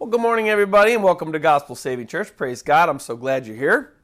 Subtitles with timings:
[0.00, 2.36] Well, good morning, everybody, and welcome to Gospel Saving Church.
[2.36, 2.88] Praise God.
[2.88, 3.94] I'm so glad you're here.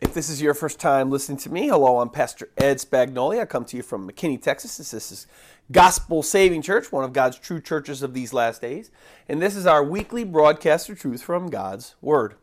[0.00, 3.38] If this is your first time listening to me, hello, I'm Pastor Ed Spagnoli.
[3.38, 4.78] I come to you from McKinney, Texas.
[4.78, 5.26] This is
[5.70, 8.90] Gospel Saving Church, one of God's true churches of these last days.
[9.28, 12.36] And this is our weekly broadcast of truth from God's Word.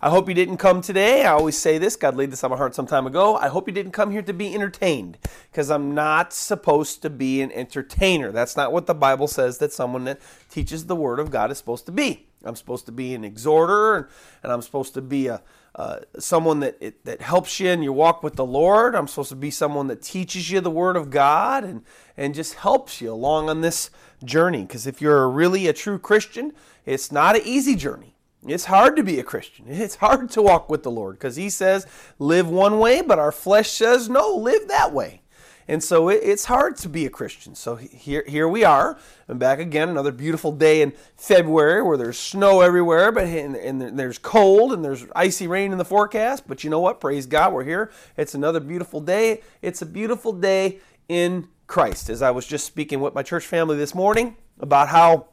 [0.00, 1.26] I hope you didn't come today.
[1.26, 3.36] I always say this, God laid this on my heart some time ago.
[3.36, 5.18] I hope you didn't come here to be entertained
[5.52, 8.32] because I'm not supposed to be an entertainer.
[8.32, 10.18] That's not what the Bible says that someone that
[10.48, 12.28] teaches the Word of God is supposed to be.
[12.44, 14.08] I'm supposed to be an exhorter,
[14.42, 15.42] and I'm supposed to be a
[15.76, 18.94] uh, someone that it, that helps you in your walk with the Lord.
[18.94, 21.82] I'm supposed to be someone that teaches you the Word of God and
[22.16, 23.90] and just helps you along on this
[24.24, 24.62] journey.
[24.62, 26.52] Because if you're really a true Christian,
[26.86, 28.14] it's not an easy journey.
[28.46, 29.64] It's hard to be a Christian.
[29.68, 31.88] It's hard to walk with the Lord because He says,
[32.20, 35.22] "Live one way," but our flesh says, "No, live that way."
[35.66, 37.54] And so it, it's hard to be a Christian.
[37.54, 42.18] So here, here we are, and back again, another beautiful day in February where there's
[42.18, 46.44] snow everywhere, but and, and there's cold and there's icy rain in the forecast.
[46.46, 47.00] But you know what?
[47.00, 47.90] Praise God, we're here.
[48.16, 49.42] It's another beautiful day.
[49.62, 52.10] It's a beautiful day in Christ.
[52.10, 55.28] As I was just speaking with my church family this morning about how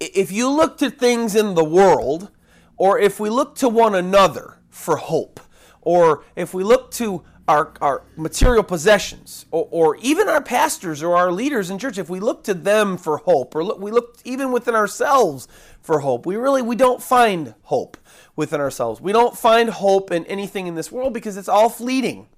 [0.00, 2.30] if you look to things in the world,
[2.76, 5.38] or if we look to one another for hope,
[5.80, 11.16] or if we look to our, our material possessions, or, or, even our pastors or
[11.16, 14.18] our leaders in church, if we look to them for hope, or look, we look
[14.24, 15.48] even within ourselves
[15.80, 17.96] for hope, we really we don't find hope
[18.36, 19.00] within ourselves.
[19.00, 22.28] We don't find hope in anything in this world because it's all fleeting.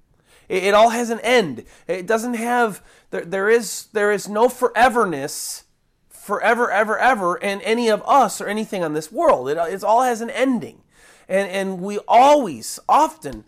[0.49, 1.65] It, it all has an end.
[1.87, 2.81] It doesn't have
[3.11, 5.63] there, there is there is no foreverness,
[6.09, 9.49] forever, ever, ever, in any of us or anything on this world.
[9.49, 10.81] It, it all has an ending.
[11.27, 13.45] And, and we always, often,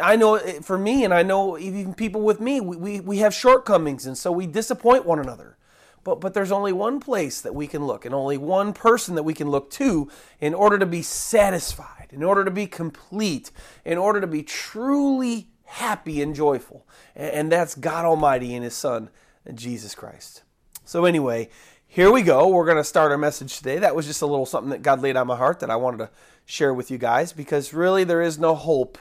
[0.00, 3.18] I know eh, for me, and I know even people with me, we, we, we
[3.18, 5.56] have shortcomings, and so we disappoint one another.
[6.04, 9.24] But, but there's only one place that we can look, and only one person that
[9.24, 13.50] we can look to in order to be satisfied, in order to be complete,
[13.84, 16.86] in order to be truly happy and joyful.
[17.14, 19.10] And that's God Almighty and His Son,
[19.54, 20.42] Jesus Christ.
[20.84, 21.50] So, anyway,
[21.86, 22.48] here we go.
[22.48, 23.78] We're going to start our message today.
[23.78, 25.98] That was just a little something that God laid on my heart that I wanted
[25.98, 26.10] to
[26.46, 28.96] share with you guys because really there is no hope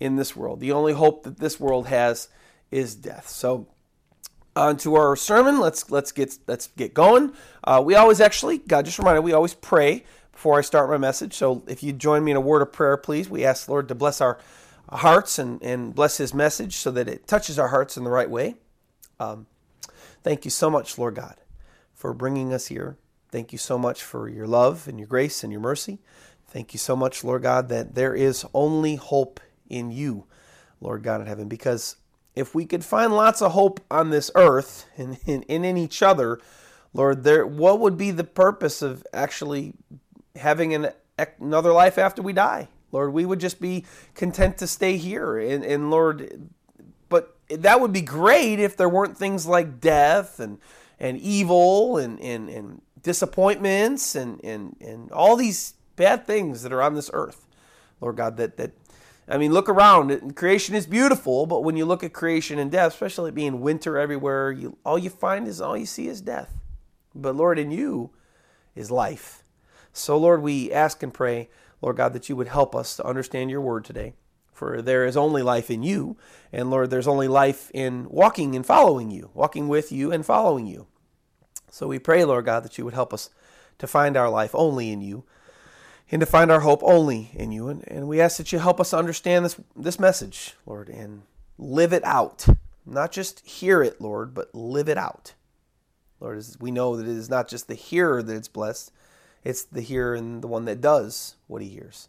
[0.00, 0.60] in this world.
[0.60, 2.28] The only hope that this world has
[2.70, 3.28] is death.
[3.28, 3.68] So
[4.58, 5.60] on to our sermon.
[5.60, 7.32] Let's let's get let's get going.
[7.64, 11.34] Uh, we always actually, God just reminded, we always pray before I start my message.
[11.34, 13.28] So if you join me in a word of prayer, please.
[13.28, 14.38] We ask the Lord to bless our
[14.90, 18.28] hearts and, and bless His message so that it touches our hearts in the right
[18.28, 18.56] way.
[19.20, 19.46] Um,
[20.22, 21.36] thank you so much, Lord God,
[21.94, 22.96] for bringing us here.
[23.30, 25.98] Thank you so much for your love and your grace and your mercy.
[26.46, 30.24] Thank you so much, Lord God, that there is only hope in you,
[30.80, 31.48] Lord God in heaven.
[31.48, 31.96] Because
[32.34, 36.02] if we could find lots of hope on this earth and, and, and in each
[36.02, 36.40] other,
[36.92, 39.74] Lord, there what would be the purpose of actually
[40.36, 40.90] having an,
[41.40, 42.68] another life after we die?
[42.90, 43.84] Lord, we would just be
[44.14, 45.38] content to stay here.
[45.38, 46.48] And, and Lord,
[47.08, 50.58] but that would be great if there weren't things like death and,
[50.98, 56.82] and evil and, and, and disappointments and, and, and all these bad things that are
[56.82, 57.46] on this earth.
[58.00, 58.72] Lord God, that, that
[59.28, 60.36] I mean, look around.
[60.36, 64.50] Creation is beautiful, but when you look at creation and death, especially being winter everywhere,
[64.50, 66.56] you, all you find is all you see is death.
[67.14, 68.10] But Lord, in you
[68.74, 69.42] is life.
[69.92, 71.50] So, Lord, we ask and pray,
[71.82, 74.14] Lord God, that you would help us to understand your word today.
[74.52, 76.16] For there is only life in you.
[76.52, 80.66] And Lord, there's only life in walking and following you, walking with you and following
[80.66, 80.86] you.
[81.70, 83.30] So we pray, Lord God, that you would help us
[83.78, 85.24] to find our life only in you
[86.10, 87.68] and to find our hope only in you.
[87.68, 91.22] And, and we ask that you help us understand this, this message, Lord, and
[91.58, 92.46] live it out.
[92.86, 95.34] Not just hear it, Lord, but live it out.
[96.20, 98.90] Lord, we know that it is not just the hearer that is blessed,
[99.44, 102.08] it's the hearer and the one that does what he hears.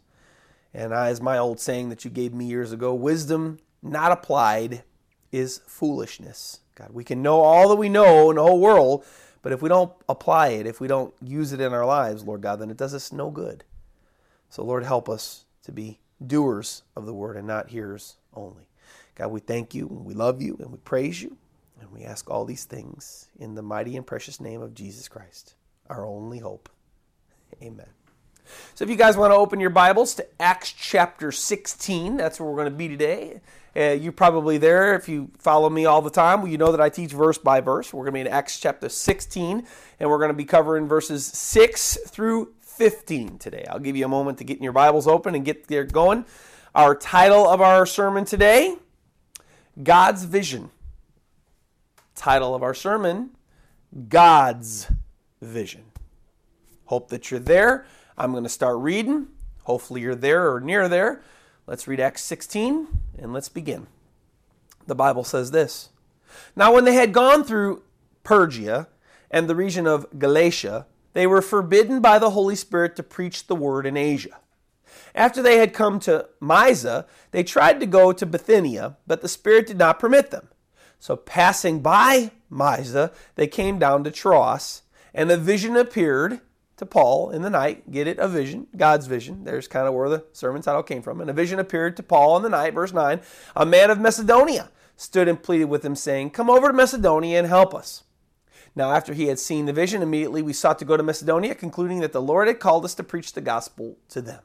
[0.73, 4.83] And as my old saying that you gave me years ago, wisdom not applied
[5.31, 6.61] is foolishness.
[6.75, 9.05] God, we can know all that we know in the whole world,
[9.41, 12.41] but if we don't apply it, if we don't use it in our lives, Lord
[12.41, 13.63] God, then it does us no good.
[14.50, 18.63] So, Lord, help us to be doers of the word and not hearers only.
[19.16, 21.38] God, we thank you and we love you and we praise you.
[21.80, 25.56] And we ask all these things in the mighty and precious name of Jesus Christ,
[25.90, 26.69] our only hope.
[27.62, 27.88] Amen.
[28.74, 32.50] So, if you guys want to open your Bibles to Acts chapter 16, that's where
[32.50, 33.42] we're going to be today.
[33.75, 36.42] Uh, you're probably there if you follow me all the time.
[36.42, 37.94] Well, you know that I teach verse by verse.
[37.94, 39.66] We're going to be in Acts chapter 16,
[40.00, 43.65] and we're going to be covering verses 6 through 15 today.
[43.69, 46.23] I'll give you a moment to get your Bibles open and get there going.
[46.73, 48.77] Our title of our sermon today
[49.83, 50.69] God's Vision.
[52.15, 53.31] Title of our sermon
[54.07, 54.89] God's
[55.41, 55.83] Vision.
[56.85, 57.85] Hope that you're there.
[58.17, 59.27] I'm going to start reading.
[59.65, 61.21] Hopefully, you're there or near there.
[61.67, 62.87] Let's read Acts 16
[63.17, 63.87] and let's begin.
[64.87, 65.89] The Bible says this
[66.55, 67.83] Now, when they had gone through
[68.23, 68.87] Phrygia
[69.29, 73.56] and the region of Galatia, they were forbidden by the Holy Spirit to preach the
[73.56, 74.38] word in Asia.
[75.15, 79.67] After they had come to Mysia, they tried to go to Bithynia, but the Spirit
[79.67, 80.50] did not permit them.
[81.00, 84.83] So, passing by Mysia, they came down to Troas,
[85.13, 86.41] and a vision appeared
[86.77, 87.91] to Paul in the night.
[87.91, 88.19] Get it?
[88.19, 89.44] A vision, God's vision.
[89.44, 91.21] There's kind of where the sermon title came from.
[91.21, 93.19] And a vision appeared to Paul in the night, verse 9.
[93.55, 97.47] A man of Macedonia stood and pleaded with him, saying, Come over to Macedonia and
[97.47, 98.03] help us.
[98.79, 101.99] Now, after he had seen the vision, immediately we sought to go to Macedonia, concluding
[101.99, 104.41] that the Lord had called us to preach the gospel to them.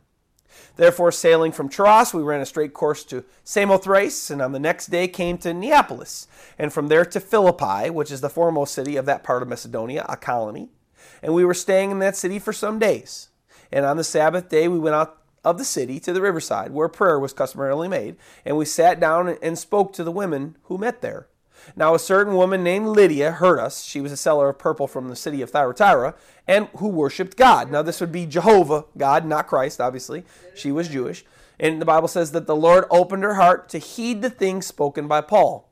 [0.75, 4.89] Therefore, sailing from Troas, we ran a straight course to Samothrace, and on the next
[4.89, 6.27] day came to Neapolis,
[6.59, 10.05] and from there to Philippi, which is the foremost city of that part of Macedonia,
[10.09, 10.73] a colony.
[11.23, 13.29] And we were staying in that city for some days.
[13.71, 16.89] And on the Sabbath day, we went out of the city to the riverside, where
[16.89, 21.03] prayer was customarily made, and we sat down and spoke to the women who met
[21.03, 21.29] there.
[21.77, 23.85] Now, a certain woman named Lydia heard us.
[23.85, 26.15] She was a seller of purple from the city of Thyatira
[26.47, 27.71] and who worshiped God.
[27.71, 30.25] Now, this would be Jehovah, God, not Christ, obviously.
[30.55, 31.25] She was Jewish.
[31.59, 35.07] And the Bible says that the Lord opened her heart to heed the things spoken
[35.09, 35.71] by Paul.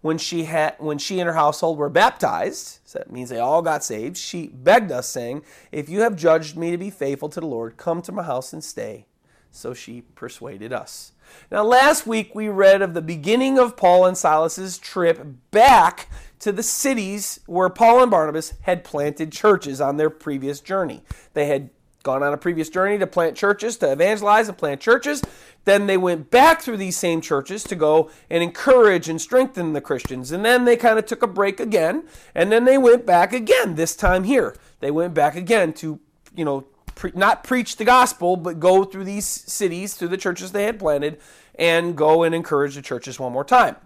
[0.00, 3.62] When she, had, when she and her household were baptized, so that means they all
[3.62, 5.42] got saved, she begged us, saying,
[5.72, 8.52] If you have judged me to be faithful to the Lord, come to my house
[8.52, 9.06] and stay.
[9.50, 11.12] So she persuaded us.
[11.50, 16.08] Now, last week we read of the beginning of Paul and Silas's trip back
[16.40, 21.02] to the cities where Paul and Barnabas had planted churches on their previous journey.
[21.32, 21.70] They had
[22.02, 25.22] gone on a previous journey to plant churches, to evangelize and plant churches.
[25.64, 29.80] Then they went back through these same churches to go and encourage and strengthen the
[29.80, 30.30] Christians.
[30.30, 32.04] And then they kind of took a break again,
[32.34, 34.54] and then they went back again, this time here.
[34.80, 35.98] They went back again to,
[36.36, 40.52] you know, pre- not preach the gospel, but go through these cities, through the churches
[40.52, 41.18] they had planted,
[41.56, 43.76] and go and encourage the churches one more time.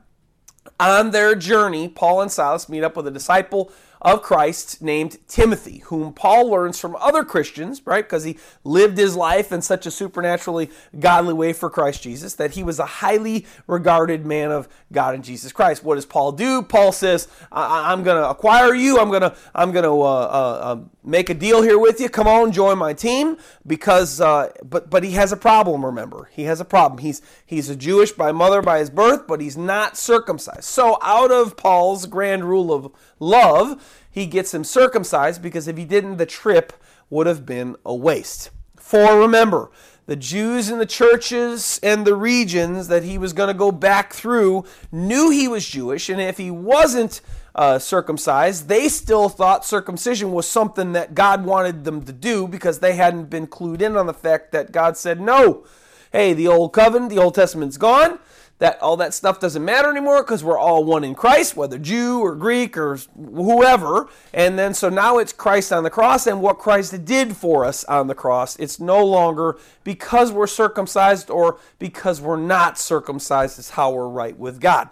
[0.80, 5.78] On their journey, Paul and Silas meet up with a disciple of Christ named Timothy,
[5.86, 8.04] whom Paul learns from other Christians, right?
[8.04, 12.52] Because he lived his life in such a supernaturally godly way for Christ Jesus that
[12.52, 15.82] he was a highly regarded man of God and Jesus Christ.
[15.84, 16.62] What does Paul do?
[16.62, 18.98] Paul says, I- am going to acquire you.
[18.98, 22.08] I'm going to I'm going to uh, uh, uh, make a deal here with you.
[22.08, 23.36] Come on, join my team.
[23.66, 25.84] Because, uh, but but he has a problem.
[25.84, 26.98] Remember, he has a problem.
[26.98, 30.64] He's he's a Jewish by mother by his birth, but he's not circumcised.
[30.64, 35.84] So out of Paul's grand rule of love he gets him circumcised because if he
[35.84, 36.72] didn't, the trip
[37.10, 38.50] would have been a waste.
[38.76, 39.70] For remember,
[40.06, 44.12] the Jews in the churches and the regions that he was going to go back
[44.12, 47.20] through knew he was Jewish, and if he wasn't
[47.54, 52.78] uh, circumcised, they still thought circumcision was something that God wanted them to do because
[52.78, 55.64] they hadn't been clued in on the fact that God said, no,
[56.12, 58.18] hey, the old covenant, the Old Testament's gone
[58.58, 62.20] that all that stuff doesn't matter anymore because we're all one in Christ, whether Jew
[62.20, 64.08] or Greek or whoever.
[64.34, 67.84] And then so now it's Christ on the cross and what Christ did for us
[67.84, 68.56] on the cross.
[68.56, 74.36] It's no longer because we're circumcised or because we're not circumcised is how we're right
[74.36, 74.90] with God.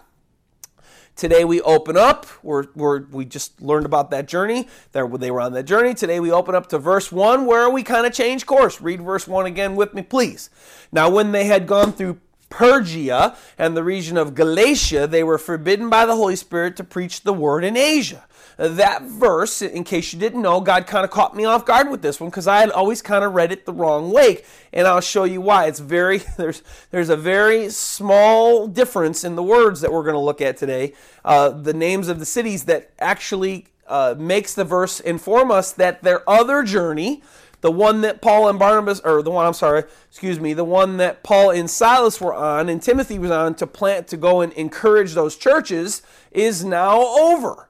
[1.17, 2.27] Today we open up.
[2.43, 4.67] We're, we're, we just learned about that journey.
[4.91, 5.95] There, they were on that journey.
[5.95, 8.79] Today we open up to verse 1 where we kind of change course.
[8.79, 10.51] Read verse 1 again with me, please.
[10.91, 12.19] Now, when they had gone through
[12.51, 17.21] Phrygia and the region of Galatia, they were forbidden by the Holy Spirit to preach
[17.21, 18.23] the word in Asia.
[18.57, 22.01] That verse, in case you didn't know, God kind of caught me off guard with
[22.01, 24.41] this one because I had always kind of read it the wrong way,
[24.73, 25.67] and I'll show you why.
[25.67, 30.19] It's very there's there's a very small difference in the words that we're going to
[30.19, 30.93] look at today.
[31.23, 36.01] Uh, the names of the cities that actually uh, makes the verse inform us that
[36.01, 37.21] their other journey
[37.61, 40.97] the one that Paul and Barnabas, or the one, I'm sorry, excuse me, the one
[40.97, 44.53] that Paul and Silas were on and Timothy was on to plant, to go and
[44.53, 47.66] encourage those churches, is now over.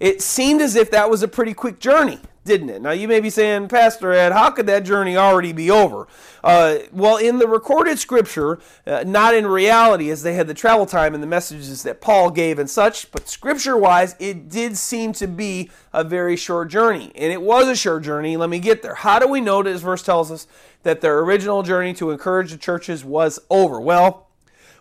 [0.00, 2.82] It seemed as if that was a pretty quick journey didn't it?
[2.82, 6.06] Now you may be saying, Pastor Ed, how could that journey already be over?
[6.42, 10.84] Uh, well, in the recorded scripture, uh, not in reality, as they had the travel
[10.84, 15.12] time and the messages that Paul gave and such, but scripture wise, it did seem
[15.14, 17.10] to be a very short journey.
[17.14, 18.36] And it was a short journey.
[18.36, 18.94] Let me get there.
[18.94, 20.46] How do we know this verse tells us
[20.82, 23.80] that their original journey to encourage the churches was over?
[23.80, 24.28] Well,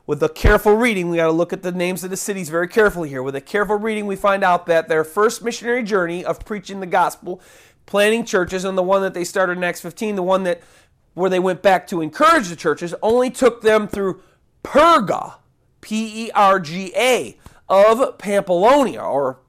[0.05, 2.67] with a careful reading, we got to look at the names of the cities very
[2.67, 3.23] carefully here.
[3.23, 6.85] With a careful reading, we find out that their first missionary journey of preaching the
[6.85, 7.41] gospel,
[7.85, 10.61] planting churches, and the one that they started in Acts 15, the one that
[11.13, 14.21] where they went back to encourage the churches, only took them through
[14.63, 15.35] Perga,
[15.79, 17.37] P E R G A,
[17.69, 19.39] of Pamphylia or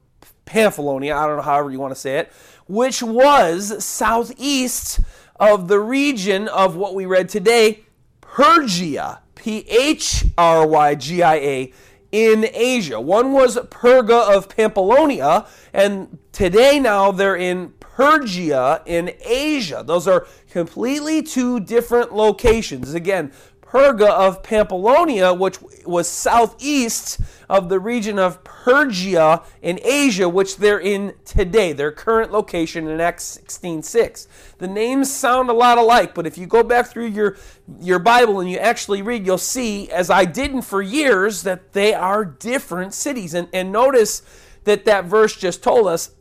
[0.45, 2.31] Pamphylia, I don't know however you want to say it,
[2.67, 4.99] which was southeast
[5.37, 7.81] of the region of what we read today,
[8.21, 11.73] Phrygia, P H R Y G I A,
[12.11, 12.99] in Asia.
[12.99, 19.83] One was Perga of Pamphylia, and today now they're in Phrygia in Asia.
[19.85, 22.95] Those are completely two different locations.
[22.95, 23.31] Again,
[23.67, 27.19] Perga of Pamphylia, which was southeast
[27.49, 32.99] of the region of Phrygia in Asia, which they're in today, their current location in
[32.99, 34.27] Acts 16:6.
[34.57, 37.37] The names sound a lot alike, but if you go back through your,
[37.79, 41.93] your Bible and you actually read, you'll see, as I didn't for years, that they
[41.93, 43.33] are different cities.
[43.33, 44.23] And, and notice
[44.63, 46.11] that that verse just told us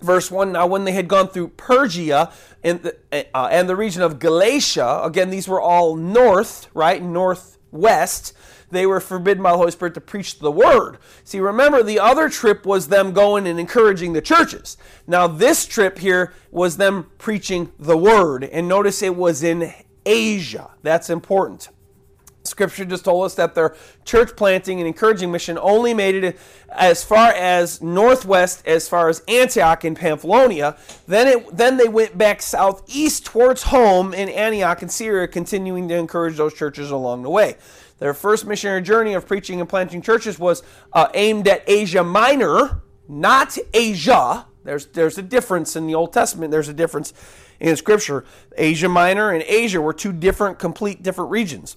[0.00, 2.32] verse 1 now when they had gone through persia
[2.62, 2.96] and the,
[3.34, 8.32] uh, and the region of Galatia again these were all north right northwest
[8.74, 10.98] they were forbidden by the Holy Spirit to preach the word.
[11.22, 14.76] See, remember, the other trip was them going and encouraging the churches.
[15.06, 18.44] Now, this trip here was them preaching the word.
[18.44, 19.72] And notice it was in
[20.04, 20.70] Asia.
[20.82, 21.68] That's important.
[22.46, 23.74] Scripture just told us that their
[24.04, 29.22] church planting and encouraging mission only made it as far as northwest, as far as
[29.26, 30.76] Antioch in Pamphylia.
[31.06, 35.94] Then it then they went back southeast towards home in Antioch in Syria, continuing to
[35.94, 37.56] encourage those churches along the way.
[37.98, 42.82] Their first missionary journey of preaching and planting churches was uh, aimed at Asia Minor,
[43.08, 44.44] not Asia.
[44.64, 46.50] There's there's a difference in the Old Testament.
[46.50, 47.14] There's a difference
[47.58, 48.26] in Scripture.
[48.58, 51.76] Asia Minor and Asia were two different, complete different regions.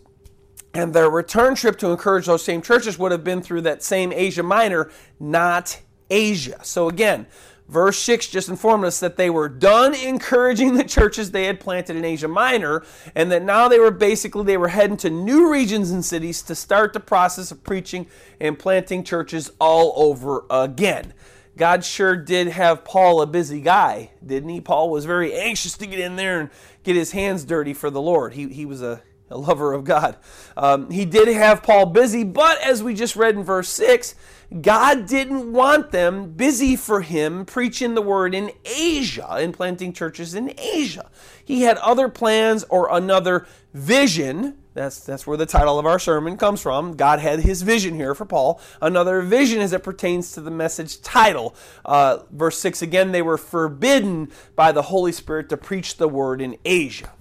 [0.77, 4.13] And their return trip to encourage those same churches would have been through that same
[4.13, 6.59] Asia Minor, not Asia.
[6.61, 7.25] So again,
[7.67, 11.95] verse 6 just informed us that they were done encouraging the churches they had planted
[11.95, 12.83] in Asia Minor
[13.15, 16.53] and that now they were basically they were heading to new regions and cities to
[16.53, 18.05] start the process of preaching
[18.39, 21.11] and planting churches all over again.
[21.55, 24.61] God sure did have Paul a busy guy, didn't he?
[24.61, 26.51] Paul was very anxious to get in there and
[26.83, 28.33] get his hands dirty for the Lord.
[28.33, 30.17] He, he was a a lover of God.
[30.55, 34.15] Um, he did have Paul busy, but as we just read in verse 6,
[34.61, 40.33] God didn't want them busy for him preaching the word in Asia and planting churches
[40.33, 41.09] in Asia.
[41.43, 44.57] He had other plans or another vision.
[44.73, 46.95] That's, that's where the title of our sermon comes from.
[46.95, 48.61] God had his vision here for Paul.
[48.81, 51.53] Another vision as it pertains to the message title.
[51.83, 56.41] Uh, verse 6 again, they were forbidden by the Holy Spirit to preach the word
[56.41, 57.11] in Asia.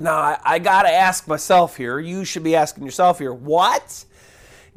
[0.00, 4.04] Now, I, I got to ask myself here, you should be asking yourself here, what?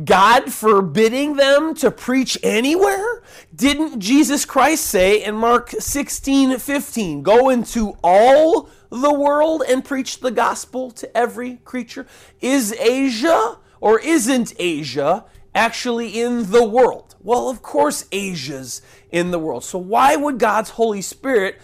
[0.03, 3.21] God forbidding them to preach anywhere?
[3.55, 10.19] Didn't Jesus Christ say in Mark 16 15, go into all the world and preach
[10.19, 12.07] the gospel to every creature?
[12.41, 17.15] Is Asia or isn't Asia actually in the world?
[17.21, 19.63] Well, of course, Asia's in the world.
[19.63, 21.61] So, why would God's Holy Spirit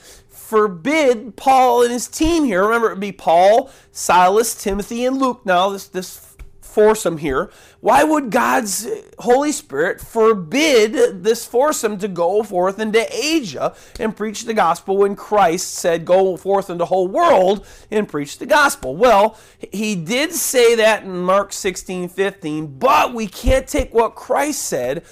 [0.50, 2.63] forbid Paul and his team here.
[2.63, 7.51] Remember, it would be Paul, Silas, Timothy, and Luke now, this, this foursome here.
[7.82, 8.88] Why would God's
[9.20, 15.15] Holy Spirit forbid this foursome to go forth into Asia and preach the gospel when
[15.15, 18.96] Christ said, Go forth into the whole world and preach the gospel?
[18.96, 19.38] Well,
[19.72, 25.03] he did say that in Mark 16 15, but we can't take what Christ said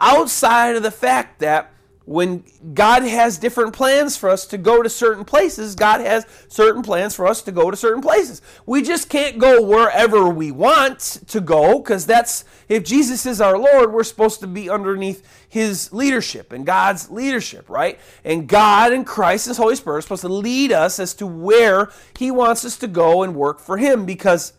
[0.00, 1.72] outside of the fact that
[2.04, 2.42] when
[2.74, 7.14] God has different plans for us to go to certain places, God has certain plans
[7.14, 8.42] for us to go to certain places.
[8.66, 13.56] We just can't go wherever we want to go because that's, if Jesus is our
[13.56, 18.00] Lord, we're supposed to be underneath His leadership and God's leadership, right?
[18.24, 21.90] And God and Christ, His Holy Spirit, are supposed to lead us as to where
[22.18, 24.54] He wants us to go and work for Him because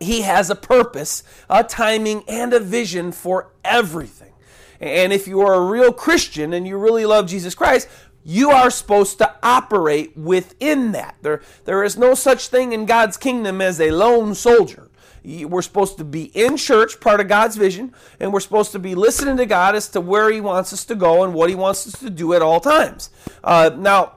[0.00, 4.32] He has a purpose, a timing, and a vision for everything.
[4.80, 7.88] And if you are a real Christian and you really love Jesus Christ,
[8.24, 11.14] you are supposed to operate within that.
[11.22, 14.90] There, there is no such thing in God's kingdom as a lone soldier.
[15.24, 18.94] We're supposed to be in church, part of God's vision, and we're supposed to be
[18.94, 21.86] listening to God as to where He wants us to go and what He wants
[21.86, 23.10] us to do at all times.
[23.42, 24.14] Uh, now,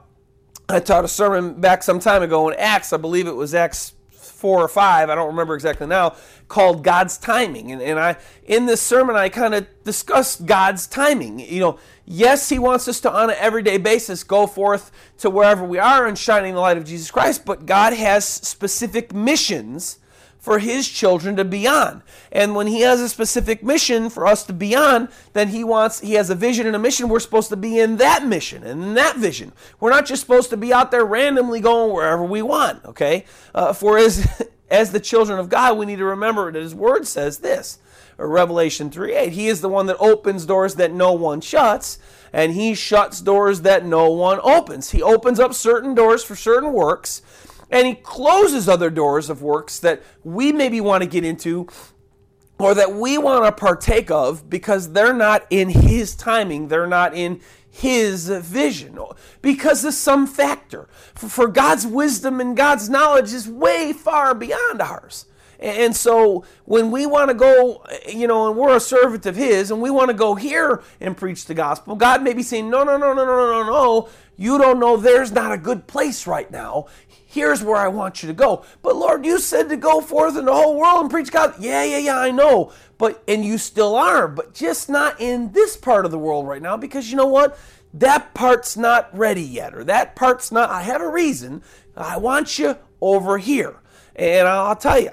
[0.68, 2.92] I taught a sermon back some time ago in Acts.
[2.92, 3.94] I believe it was Acts
[4.40, 6.16] four or five, I don't remember exactly now,
[6.48, 7.70] called God's timing.
[7.70, 11.38] And, and I in this sermon I kind of discussed God's timing.
[11.38, 15.64] You know, yes, He wants us to on an everyday basis go forth to wherever
[15.64, 19.99] we are and shining the light of Jesus Christ, but God has specific missions
[20.40, 22.02] for his children to be on.
[22.32, 26.00] And when he has a specific mission for us to be on, then he wants
[26.00, 27.08] he has a vision and a mission.
[27.08, 29.52] We're supposed to be in that mission and in that vision.
[29.78, 32.84] We're not just supposed to be out there randomly going wherever we want.
[32.84, 34.26] Okay, uh, for as
[34.70, 37.78] as the children of God, we need to remember that His Word says this.
[38.16, 39.32] Revelation 3 8.
[39.32, 41.98] He is the one that opens doors that no one shuts.
[42.32, 44.90] and he shuts doors that no one opens.
[44.90, 47.22] He opens up certain doors for certain works,
[47.70, 51.68] and he closes other doors of works that we maybe want to get into
[52.58, 57.14] or that we want to partake of because they're not in his timing, they're not
[57.14, 58.98] in his vision
[59.40, 60.88] because of some factor.
[61.14, 65.26] For God's wisdom and God's knowledge is way far beyond ours.
[65.60, 69.70] And so when we want to go, you know, and we're a servant of His,
[69.70, 72.82] and we want to go here and preach the gospel, God may be saying, no,
[72.82, 76.50] no, no, no, no, no, no, you don't know there's not a good place right
[76.50, 76.86] now.
[77.32, 78.64] Here's where I want you to go.
[78.82, 81.54] But Lord, you said to go forth in the whole world and preach God.
[81.60, 82.72] Yeah, yeah, yeah, I know.
[82.98, 86.60] But, and you still are, but just not in this part of the world right
[86.60, 87.56] now because you know what?
[87.94, 91.62] That part's not ready yet, or that part's not, I have a reason.
[91.96, 93.76] I want you over here.
[94.16, 95.12] And I'll tell you,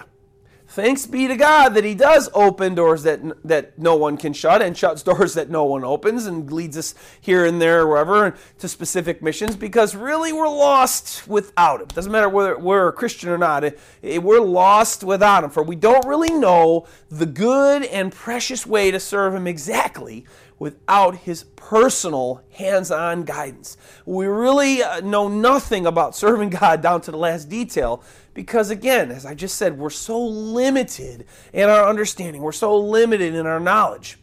[0.77, 4.61] Thanks be to God that He does open doors that that no one can shut
[4.61, 8.67] and shuts doors that no one opens and leads us here and there, wherever, to
[8.67, 11.87] specific missions because really we're lost without Him.
[11.87, 15.49] Doesn't matter whether we're a Christian or not, it, it, we're lost without Him.
[15.49, 20.25] For we don't really know the good and precious way to serve Him exactly
[20.59, 23.77] without his personal hands on guidance.
[24.05, 29.11] We really uh, know nothing about serving God down to the last detail because, again,
[29.11, 33.59] as I just said, we're so limited in our understanding, we're so limited in our
[33.59, 34.17] knowledge.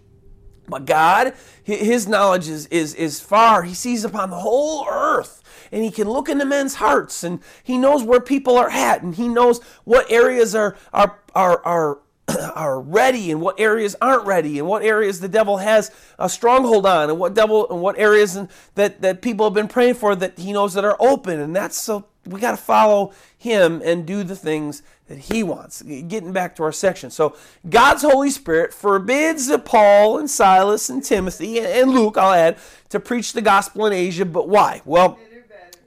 [0.67, 3.65] But God, his knowledge is, is, is far.
[3.65, 7.77] He sees upon the whole earth and he can look into men's hearts and he
[7.77, 11.99] knows where people are at and he knows what areas are, are, are, are
[12.55, 16.87] are ready and what areas aren't ready and what areas the devil has a stronghold
[16.87, 18.39] on and what devil and what areas
[18.75, 21.39] that that people have been praying for that he knows that are open.
[21.41, 25.83] And that's so we got to follow him and do the things that he wants.
[25.83, 27.11] Getting back to our section.
[27.11, 27.37] So
[27.69, 32.57] god's holy spirit forbids paul and silas and timothy and luke i'll add
[32.89, 34.81] to preach the gospel in asia but why?
[34.85, 35.19] Well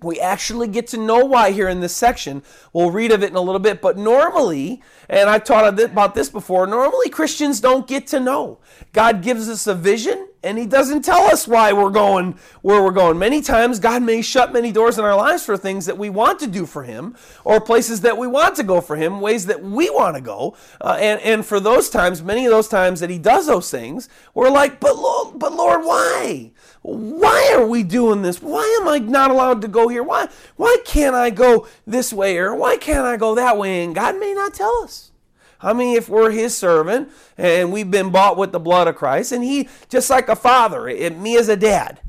[0.04, 2.44] we actually get to know why here in this section.
[2.74, 6.30] We'll read of it in a little bit, but normally, and I've taught about this
[6.30, 8.60] before, normally Christians don't get to know.
[8.94, 12.92] God gives us a vision and He doesn't tell us why we're going where we're
[12.92, 13.20] going.
[13.20, 16.40] Many times, God may shut many doors in our lives for things that we want
[16.40, 19.64] to do for Him or places that we want to go for Him, ways that
[19.64, 20.56] we want to go.
[20.80, 24.10] Uh, and, and for those times, many of those times that He does those things,
[24.34, 26.52] we're like, but Lord, but Lord, why?
[26.88, 28.42] Why are we doing this?
[28.42, 30.04] Why am I not allowed to go here?
[30.04, 33.84] Why, why can't I go this way or why can't I go that way?
[33.84, 35.12] And God may not tell us.
[35.60, 39.34] I mean, if we're his servant and we've been bought with the blood of Christ,
[39.34, 42.00] and he, just like a father, it, me as a dad,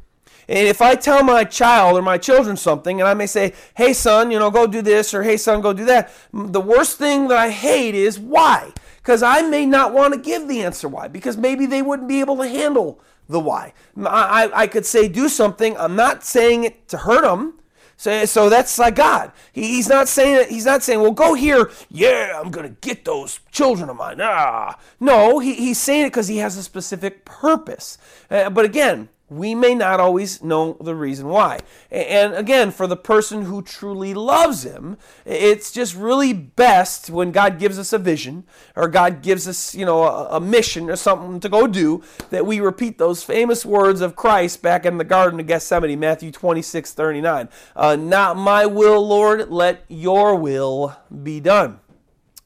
[0.49, 3.93] and if I tell my child or my children something, and I may say, hey,
[3.93, 7.29] son, you know, go do this, or hey, son, go do that, the worst thing
[7.29, 8.73] that I hate is why?
[9.09, 12.21] Because I may not want to give the answer why, because maybe they wouldn't be
[12.21, 13.73] able to handle the why.
[14.05, 15.75] I, I could say, do something.
[15.79, 17.55] I'm not saying it to hurt them.
[17.97, 19.33] So, so that's like God.
[19.51, 20.49] He, he's not saying it.
[20.51, 21.71] he's not saying, well, go here.
[21.88, 24.18] Yeah, I'm gonna get those children of mine.
[24.21, 27.97] Ah, no, he, he's saying it because he has a specific purpose.
[28.31, 31.61] Uh, but again, we may not always know the reason why.
[31.91, 37.59] And again, for the person who truly loves Him, it's just really best when God
[37.59, 41.41] gives us a vision or God gives us, you know, a, a, mission or something
[41.41, 45.41] to go do that we repeat those famous words of Christ back in the Garden
[45.41, 47.49] of Gethsemane, Matthew 26 39.
[47.77, 51.81] Uh, Not my will, Lord, let your will be done.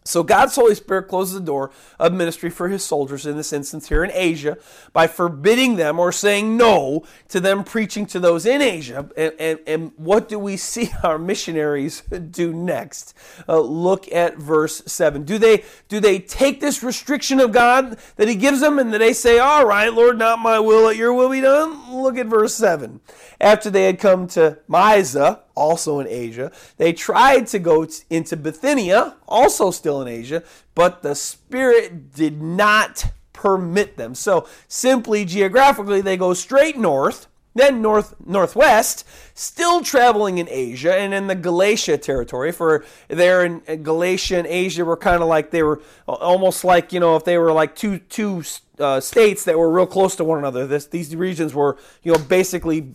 [0.04, 3.88] So God's Holy Spirit closes the door of ministry for his soldiers in this instance
[3.88, 4.58] here in Asia
[4.92, 9.08] by forbidding them or saying no to them preaching to those in Asia.
[9.16, 13.14] And, and, and what do we see our missionaries do next?
[13.48, 15.24] Uh, look at verse 7.
[15.24, 19.12] Do they, do they take this restriction of God that he gives them and they
[19.12, 21.92] say, all right, Lord, not my will, let your will be done?
[21.94, 23.00] Look at verse 7.
[23.42, 26.52] After they had come to Mysia, also in Asia.
[26.76, 30.42] They tried to go into Bithynia, also still in Asia,
[30.74, 34.14] but the Spirit did not permit them.
[34.14, 41.12] So simply geographically, they go straight north, then north northwest, still traveling in Asia and
[41.12, 42.52] in the Galatia territory.
[42.52, 47.00] For there in Galatia and Asia were kind of like they were almost like you
[47.00, 48.42] know if they were like two two
[48.78, 50.66] uh, states that were real close to one another.
[50.66, 52.94] This these regions were you know basically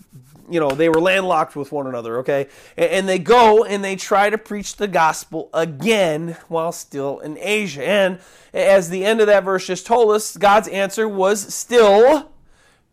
[0.49, 2.47] you know, they were landlocked with one another, okay?
[2.75, 7.38] And, and, they go and they try to preach the gospel again while still in
[7.39, 7.86] Asia.
[7.86, 8.19] And
[8.53, 12.31] as the end of that verse just told us, God's answer was still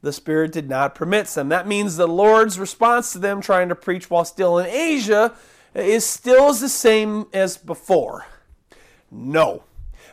[0.05, 1.49] the Spirit did not permit them.
[1.49, 5.35] That means the Lord's response to them trying to preach while still in Asia
[5.75, 8.27] is still the same as before.
[9.11, 9.65] No.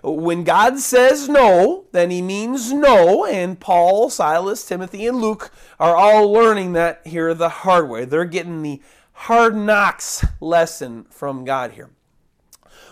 [0.03, 3.25] When God says no, then he means no.
[3.25, 8.05] And Paul, Silas, Timothy, and Luke are all learning that here the hard way.
[8.05, 8.81] They're getting the
[9.13, 11.91] hard knocks lesson from God here.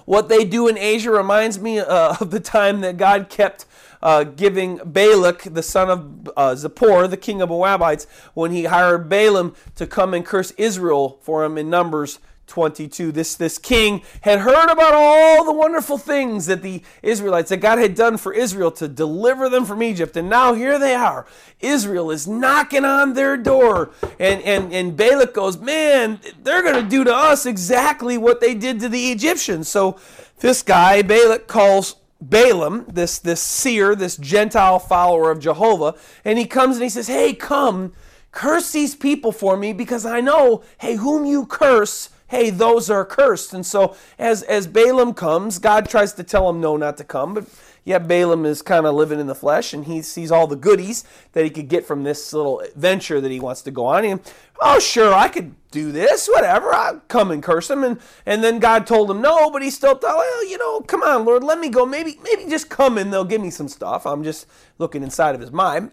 [0.05, 3.65] What they do in Asia reminds me uh, of the time that God kept
[4.01, 9.09] uh, giving Balak, the son of uh, Zippor, the king of Moabites, when he hired
[9.09, 13.11] Balaam to come and curse Israel for him in Numbers 22.
[13.13, 17.79] This, this king had heard about all the wonderful things that the Israelites, that God
[17.79, 20.17] had done for Israel to deliver them from Egypt.
[20.17, 21.25] And now here they are.
[21.61, 23.91] Israel is knocking on their door.
[24.19, 28.53] And, and, and Balak goes, Man, they're going to do to us exactly what they
[28.53, 29.69] did to the Egyptians.
[29.69, 29.97] So
[30.39, 36.45] this guy, Balak, calls Balaam, this, this seer, this Gentile follower of Jehovah, and he
[36.45, 37.93] comes and he says, Hey, come,
[38.31, 43.03] curse these people for me because I know, hey, whom you curse, hey, those are
[43.03, 43.53] cursed.
[43.53, 47.33] And so as, as Balaam comes, God tries to tell him no, not to come,
[47.33, 47.45] but
[47.83, 51.03] yet Balaam is kind of living in the flesh and he sees all the goodies
[51.33, 54.05] that he could get from this little venture that he wants to go on.
[54.05, 54.21] And,
[54.61, 56.73] oh, sure, I could do this, whatever.
[56.73, 57.83] I'll come and curse him.
[57.83, 61.01] And, and then God told him no, but he still thought, well, you know, come
[61.01, 61.85] on, Lord, let me go.
[61.85, 64.05] Maybe, maybe just come and they'll give me some stuff.
[64.05, 64.45] I'm just
[64.77, 65.91] looking inside of his mind.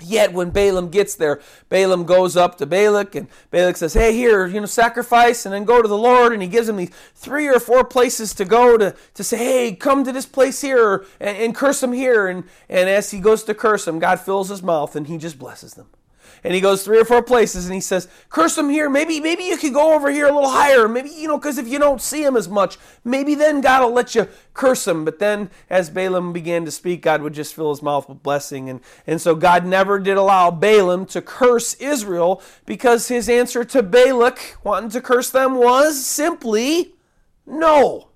[0.00, 4.46] Yet when Balaam gets there, Balaam goes up to Balak and Balak says, Hey, here,
[4.46, 6.32] you know, sacrifice and then go to the Lord.
[6.32, 9.74] And he gives him these three or four places to go to, to say, Hey,
[9.74, 12.28] come to this place here and, and curse him here.
[12.28, 15.36] And, and as he goes to curse him, God fills his mouth and he just
[15.36, 15.88] blesses them
[16.44, 18.88] and he goes three or four places and he says, Curse him here.
[18.88, 20.88] Maybe, maybe you could go over here a little higher.
[20.88, 23.92] Maybe, you know, because if you don't see him as much, maybe then God will
[23.92, 25.04] let you curse him.
[25.04, 28.68] But then as Balaam began to speak, God would just fill his mouth with blessing.
[28.68, 33.82] And, and so God never did allow Balaam to curse Israel because his answer to
[33.82, 36.94] Balak wanting to curse them was simply
[37.46, 38.08] no.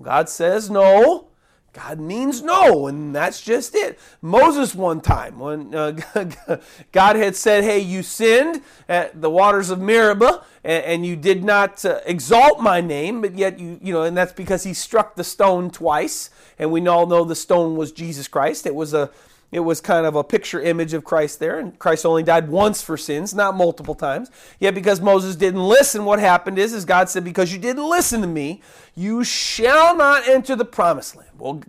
[0.00, 1.31] God says no.
[1.72, 3.98] God means no, and that's just it.
[4.20, 5.92] Moses, one time, when uh,
[6.92, 11.42] God had said, Hey, you sinned at the waters of Meribah, and, and you did
[11.42, 15.16] not uh, exalt my name, but yet you, you know, and that's because he struck
[15.16, 18.66] the stone twice, and we all know the stone was Jesus Christ.
[18.66, 19.10] It was a
[19.52, 22.80] it was kind of a picture image of Christ there, and Christ only died once
[22.82, 24.30] for sins, not multiple times.
[24.58, 28.22] Yet because Moses didn't listen, what happened is, is God said, Because you didn't listen
[28.22, 28.62] to me,
[28.94, 31.30] you shall not enter the promised land.
[31.38, 31.62] Well,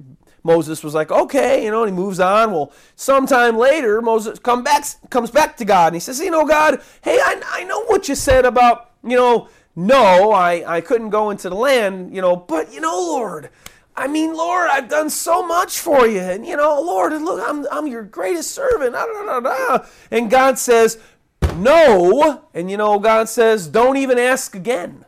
[0.43, 2.51] Moses was like, okay, you know, and he moves on.
[2.51, 6.45] Well, sometime later, Moses come back, comes back to God and he says, you know,
[6.45, 11.11] God, hey, I, I know what you said about, you know, no, I, I couldn't
[11.11, 13.49] go into the land, you know, but, you know, Lord,
[13.95, 16.19] I mean, Lord, I've done so much for you.
[16.19, 18.95] And, you know, Lord, look, I'm, I'm your greatest servant.
[20.09, 20.97] And God says,
[21.57, 22.43] no.
[22.53, 25.05] And, you know, God says, don't even ask again.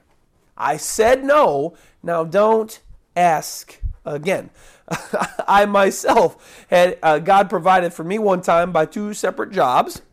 [0.55, 1.75] I said no.
[2.03, 2.79] Now don't
[3.15, 4.51] ask again.
[5.47, 10.03] I myself had, uh, God provided for me one time by two separate jobs.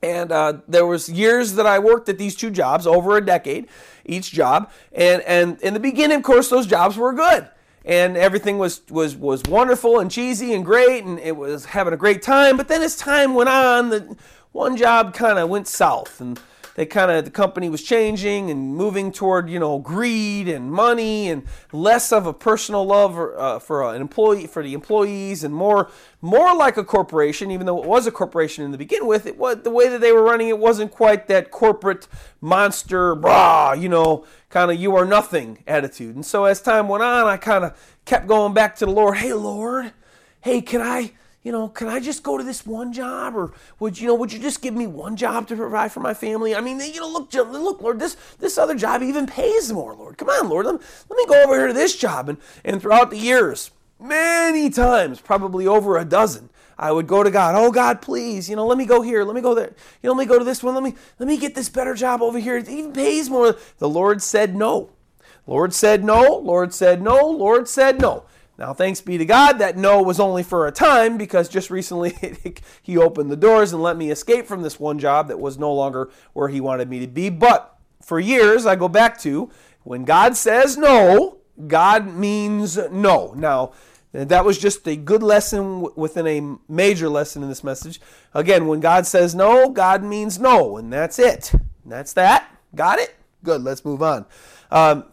[0.00, 3.66] And uh, there was years that I worked at these two jobs, over a decade
[4.04, 4.70] each job.
[4.92, 7.48] And, and in the beginning, of course, those jobs were good
[7.86, 11.96] and everything was was was wonderful and cheesy and great and it was having a
[11.96, 12.56] great time.
[12.56, 14.16] But then as time went on the
[14.52, 16.38] one job kind of went south and
[16.74, 21.30] they kind of the company was changing and moving toward you know greed and money
[21.30, 25.90] and less of a personal love uh, for an employee for the employees and more
[26.20, 29.26] more like a corporation even though it was a corporation in the begin with.
[29.26, 32.08] It was the way that they were running it wasn't quite that corporate
[32.40, 34.24] monster brah you know
[34.56, 37.78] kind of you are nothing attitude and so as time went on I kind of
[38.06, 39.92] kept going back to the Lord hey Lord
[40.40, 44.00] hey can I you know, can I just go to this one job, or would
[44.00, 46.56] you know, would you just give me one job to provide for my family?
[46.56, 50.18] I mean, you know, look, look, Lord, this this other job even pays more, Lord.
[50.18, 52.28] Come on, Lord, let, let me go over here to this job.
[52.28, 57.30] And and throughout the years, many times, probably over a dozen, I would go to
[57.30, 57.54] God.
[57.56, 59.74] Oh God, please, you know, let me go here, let me go there.
[60.02, 60.74] You know, let me go to this one.
[60.74, 62.56] Let me let me get this better job over here.
[62.56, 63.56] It even pays more.
[63.78, 64.90] The Lord said no.
[65.46, 66.36] Lord said no.
[66.36, 67.26] Lord said no.
[67.26, 68.24] Lord said no.
[68.58, 72.14] Now, thanks be to God that no was only for a time because just recently
[72.82, 75.72] he opened the doors and let me escape from this one job that was no
[75.74, 77.28] longer where he wanted me to be.
[77.28, 79.50] But for years, I go back to
[79.82, 83.34] when God says no, God means no.
[83.36, 83.72] Now,
[84.24, 88.00] that was just a good lesson within a major lesson in this message.
[88.32, 91.52] Again, when God says no, God means no, and that's it.
[91.84, 92.50] That's that.
[92.74, 93.14] Got it?
[93.44, 93.62] Good.
[93.62, 94.24] Let's move on.
[94.70, 95.04] Um,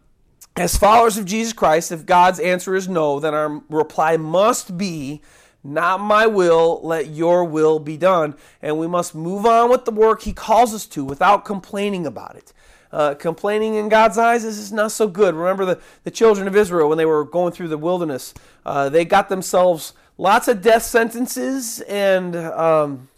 [0.55, 5.21] as followers of Jesus Christ, if God's answer is no, then our reply must be,
[5.63, 8.35] Not my will, let your will be done.
[8.61, 12.35] And we must move on with the work He calls us to without complaining about
[12.35, 12.53] it.
[12.93, 15.33] Uh, complaining in God's eyes is not so good.
[15.33, 18.35] Remember the, the children of Israel when they were going through the wilderness,
[18.67, 23.09] uh, they got themselves lots of death sentences and um,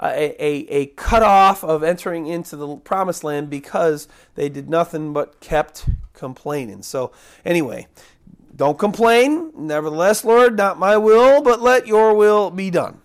[0.00, 5.40] a, a, a cutoff of entering into the promised land because they did nothing but
[5.40, 6.82] kept complaining.
[6.82, 7.10] So,
[7.44, 7.88] anyway,
[8.54, 9.50] don't complain.
[9.56, 13.00] Nevertheless, Lord, not my will, but let your will be done.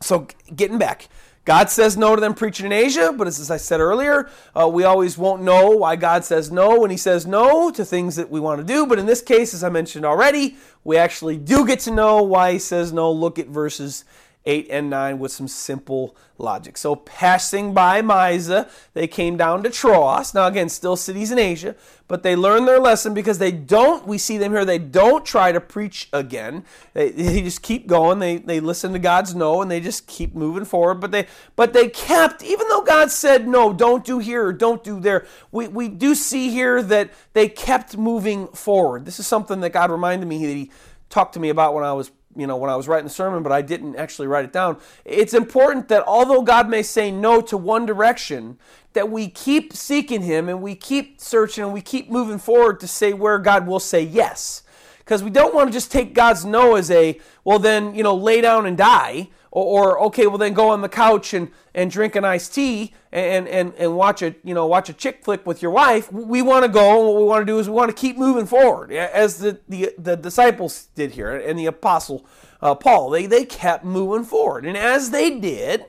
[0.00, 1.08] So, getting back.
[1.44, 4.84] God says no to them preaching in Asia, but as I said earlier, uh, we
[4.84, 8.38] always won't know why God says no when He says no to things that we
[8.38, 8.86] want to do.
[8.86, 12.52] But in this case, as I mentioned already, we actually do get to know why
[12.52, 13.10] He says no.
[13.10, 14.04] Look at verses
[14.44, 16.76] 8 and 9 with some simple logic.
[16.76, 20.34] So, passing by Mysia, they came down to Troas.
[20.34, 21.76] Now, again, still cities in Asia,
[22.08, 25.52] but they learned their lesson because they don't, we see them here, they don't try
[25.52, 26.64] to preach again.
[26.92, 28.18] They, they just keep going.
[28.18, 30.96] They, they listen to God's no and they just keep moving forward.
[30.96, 34.82] But they, but they kept, even though God said, no, don't do here or don't
[34.82, 39.04] do there, we, we do see here that they kept moving forward.
[39.04, 40.70] This is something that God reminded me that He
[41.08, 43.42] talked to me about when I was you know when I was writing the sermon,
[43.42, 44.78] but I didn't actually write it down.
[45.04, 48.58] It's important that although God may say no to one direction,
[48.92, 52.88] that we keep seeking Him and we keep searching and we keep moving forward to
[52.88, 54.62] say where God will say yes.
[54.98, 58.14] Because we don't want to just take God's no as a, well, then, you know,
[58.14, 61.90] lay down and die or, or, okay, well then go on the couch and, and
[61.90, 65.46] drink an iced tea and, and, and watch a you know watch a chick flick
[65.46, 66.10] with your wife.
[66.10, 68.46] We want to go, what we want to do is we want to keep moving
[68.46, 72.26] forward, as the, the, the disciples did here, and the apostle
[72.62, 73.10] uh, Paul.
[73.10, 75.84] They they kept moving forward, and as they did,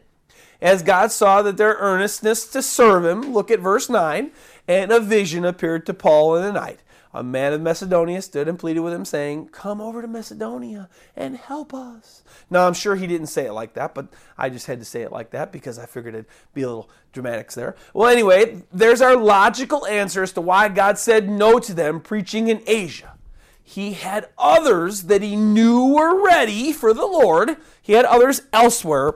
[0.61, 4.31] as God saw that their earnestness to serve Him, look at verse nine,
[4.67, 6.81] and a vision appeared to Paul in the night
[7.13, 11.37] a man of Macedonia stood and pleaded with him, saying, Come over to Macedonia and
[11.37, 12.23] help us.
[12.49, 15.01] Now, I'm sure he didn't say it like that, but I just had to say
[15.01, 17.75] it like that because I figured it'd be a little dramatics there.
[17.93, 22.47] Well, anyway, there's our logical answer as to why God said no to them preaching
[22.47, 23.13] in Asia.
[23.61, 29.15] He had others that he knew were ready for the Lord, he had others elsewhere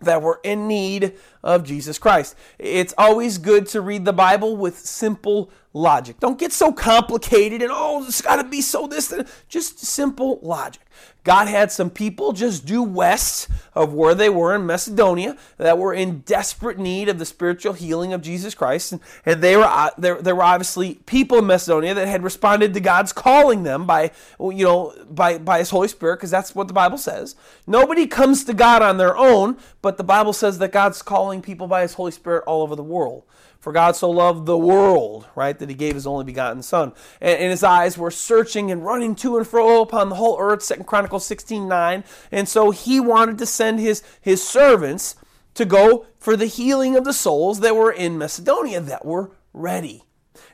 [0.00, 2.36] that were in need of Jesus Christ.
[2.58, 6.20] It's always good to read the Bible with simple logic.
[6.20, 9.12] Don't get so complicated and oh, it's got to be so this.
[9.48, 10.80] Just simple logic.
[11.24, 15.94] God had some people just due west of where they were in Macedonia that were
[15.94, 18.92] in desperate need of the spiritual healing of Jesus Christ.
[18.92, 22.74] And, and they were uh, there, there were obviously people in Macedonia that had responded
[22.74, 26.68] to God's calling them by you know by, by his Holy Spirit, because that's what
[26.68, 27.36] the Bible says.
[27.66, 31.66] Nobody comes to God on their own, but the Bible says that God's calling people
[31.66, 33.24] by his Holy Spirit all over the world.
[33.64, 36.92] For God so loved the world, right, that he gave his only begotten Son.
[37.18, 40.62] And, and, his eyes were searching and running to and fro upon the whole earth,
[40.62, 42.04] Second Chronicles 16 9.
[42.30, 45.16] And so he wanted to send his, his servants
[45.54, 50.04] to go for the healing of the souls that were in Macedonia, that were ready.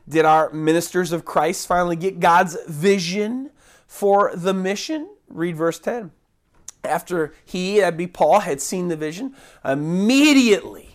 [0.09, 3.51] Did our ministers of Christ finally get God's vision
[3.88, 5.09] for the mission?
[5.29, 6.12] Read verse 10.
[6.85, 10.89] After he, that'd be Paul, had seen the vision, immediately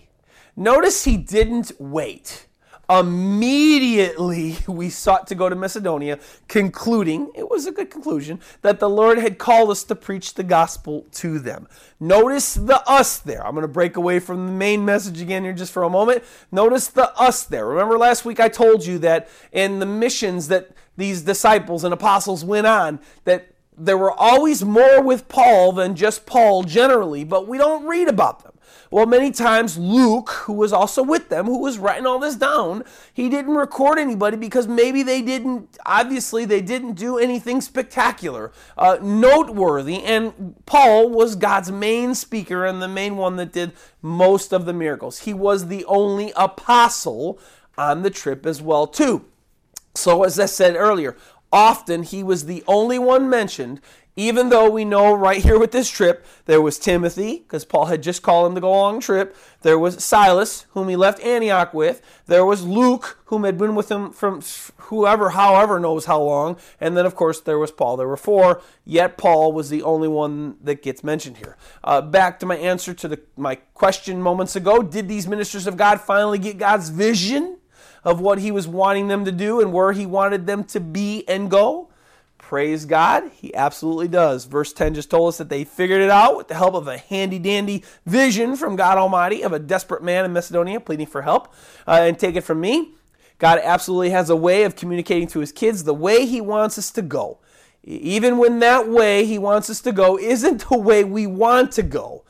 [0.56, 2.48] Notice he didn't wait.
[2.89, 8.89] Immediately we sought to go to Macedonia, concluding, it was a good conclusion, that the
[8.89, 11.68] Lord had called us to preach the gospel to them.
[12.00, 13.46] Notice the us there.
[13.46, 16.24] I'm going to break away from the main message again here just for a moment.
[16.52, 17.65] Notice the us there.
[17.65, 22.46] Remember last week I told you that in the missions that these disciples and apostles
[22.46, 27.58] went on, that there were always more with Paul than just Paul generally, but we
[27.58, 28.54] don't read about them.
[28.95, 32.86] Well, many times Luke, who was also with them, who was writing all this down,
[33.13, 38.97] he didn't record anybody because maybe they didn't, obviously, they didn't do anything spectacular, uh,
[39.01, 40.01] noteworthy.
[40.01, 44.71] And Paul was God's main speaker and the main one that did most of the
[44.71, 45.19] miracles.
[45.19, 47.38] He was the only apostle
[47.77, 49.25] on the trip as well, too.
[49.93, 51.17] So, as I said earlier,
[51.51, 53.81] often he was the only one mentioned
[54.15, 58.01] even though we know right here with this trip, there was Timothy, because Paul had
[58.01, 59.36] just called him to go on trip.
[59.62, 62.01] There was Silas, whom he left Antioch with.
[62.25, 64.41] There was Luke, whom had been with him from
[64.78, 66.58] whoever, however knows how long.
[66.80, 67.97] And then, of course, there was Paul.
[67.97, 71.58] There were four, yet Paul was the only one that gets mentioned here.
[71.84, 75.75] Uh, back to my answer to the, my question moments ago Did these ministers of
[75.75, 77.58] God finally get God's vision
[78.06, 81.28] of what he was wanting them to do and where he wanted them to be
[81.28, 81.89] and go?
[82.47, 84.45] Praise God, he absolutely does.
[84.45, 86.99] Verse 10 just told us that they figured it out with the help of a
[86.99, 91.51] handy dandy vision from God Almighty of a desperate man in Macedonia pleading for help.
[91.88, 92.91] Uh, and take it from me,
[93.39, 96.91] God absolutely has a way of communicating to his kids the way he wants us
[96.91, 97.39] to go.
[97.84, 101.81] Even when that way he wants us to go isn't the way we want to
[101.81, 102.25] go.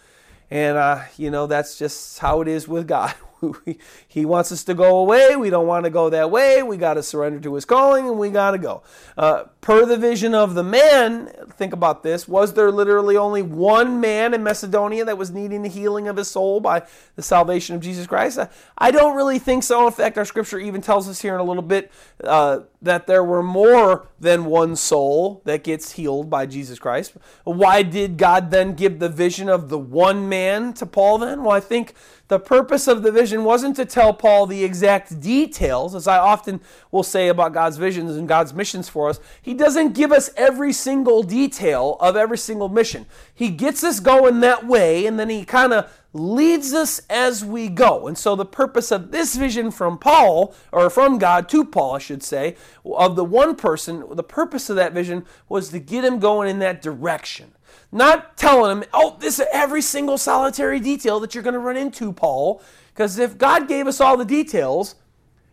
[0.49, 3.13] And, uh, you know, that's just how it is with God.
[4.08, 5.36] he wants us to go away.
[5.36, 6.64] We don't want to go that way.
[6.64, 8.84] We got to surrender to his calling and we got to go.
[9.18, 11.28] Uh, per the vision of the man,
[11.58, 15.70] think about this was there literally only one man in Macedonia that was needing the
[15.70, 16.84] healing of his soul by
[17.16, 18.40] the salvation of Jesus Christ?
[18.78, 19.86] I don't really think so.
[19.86, 21.92] In fact, our scripture even tells us here in a little bit
[22.24, 27.13] uh, that there were more than one soul that gets healed by Jesus Christ.
[27.43, 31.43] Why did God then give the vision of the one man to Paul then?
[31.43, 31.93] Well, I think
[32.28, 36.62] the purpose of the vision wasn't to tell Paul the exact details, as I often
[36.89, 39.19] will say about God's visions and God's missions for us.
[39.41, 43.06] He doesn't give us every single detail of every single mission.
[43.34, 47.67] He gets us going that way, and then he kind of leads us as we
[47.67, 48.08] go.
[48.08, 51.99] And so, the purpose of this vision from Paul, or from God to Paul, I
[51.99, 56.19] should say, of the one person, the purpose of that vision was to get him
[56.19, 57.51] going in that direction.
[57.91, 61.78] Not telling him, oh, this is every single solitary detail that you're going to run
[61.78, 62.62] into, Paul.
[62.93, 64.95] Because if God gave us all the details,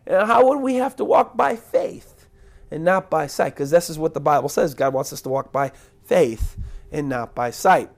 [0.09, 2.27] uh, how would we have to walk by faith
[2.71, 3.53] and not by sight?
[3.53, 5.73] Because this is what the Bible says God wants us to walk by
[6.05, 6.55] faith
[6.89, 7.89] and not by sight.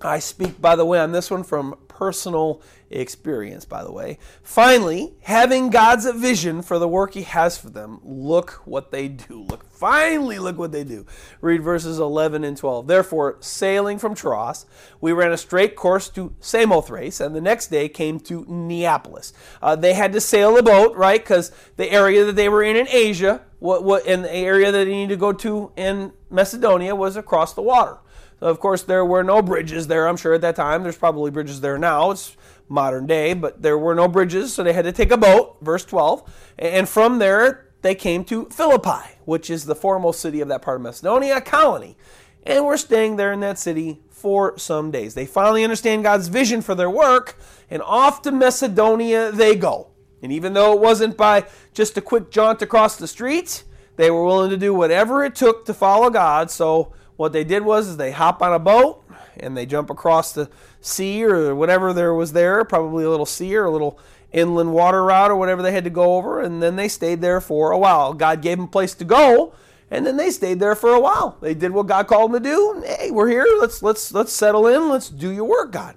[0.00, 4.18] I speak, by the way, on this one from personal experience, by the way.
[4.40, 9.42] Finally, having God's vision for the work He has for them, look what they do.
[9.42, 11.04] Look, finally, look what they do.
[11.40, 12.86] Read verses 11 and 12.
[12.86, 14.64] Therefore, sailing from Troas,
[15.00, 19.32] we ran a straight course to Samothrace, and the next day came to Neapolis.
[19.60, 21.20] Uh, they had to sail a boat, right?
[21.20, 24.84] Because the area that they were in in Asia, what, what, and the area that
[24.84, 27.98] they needed to go to in Macedonia was across the water.
[28.40, 30.82] Of course, there were no bridges there, I'm sure, at that time.
[30.82, 32.12] There's probably bridges there now.
[32.12, 32.36] It's
[32.68, 35.84] modern day, but there were no bridges, so they had to take a boat, verse
[35.84, 36.52] 12.
[36.58, 40.76] And from there, they came to Philippi, which is the foremost city of that part
[40.76, 41.96] of Macedonia, a colony.
[42.44, 45.14] And we're staying there in that city for some days.
[45.14, 47.36] They finally understand God's vision for their work,
[47.70, 49.88] and off to Macedonia they go.
[50.22, 53.62] And even though it wasn't by just a quick jaunt across the street,
[53.96, 56.50] they were willing to do whatever it took to follow God.
[56.50, 59.04] So what they did was they hop on a boat
[59.38, 60.48] and they jump across the
[60.80, 63.98] sea or whatever there was there, probably a little sea or a little
[64.32, 67.40] inland water route or whatever they had to go over, and then they stayed there
[67.40, 68.14] for a while.
[68.14, 69.52] God gave them a place to go,
[69.90, 71.38] and then they stayed there for a while.
[71.40, 72.74] They did what God called them to do.
[72.76, 73.46] And, hey, we're here.
[73.58, 74.88] Let's let's let's settle in.
[74.88, 75.96] Let's do your work, God.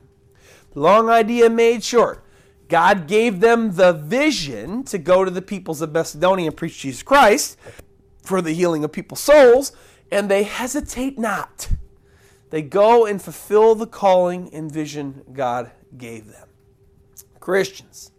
[0.73, 2.25] Long idea made short.
[2.67, 7.03] God gave them the vision to go to the peoples of Macedonia and preach Jesus
[7.03, 7.59] Christ
[8.23, 9.71] for the healing of people's souls
[10.11, 11.69] and they hesitate not.
[12.49, 16.49] They go and fulfill the calling and vision God gave them.
[17.39, 18.11] Christians,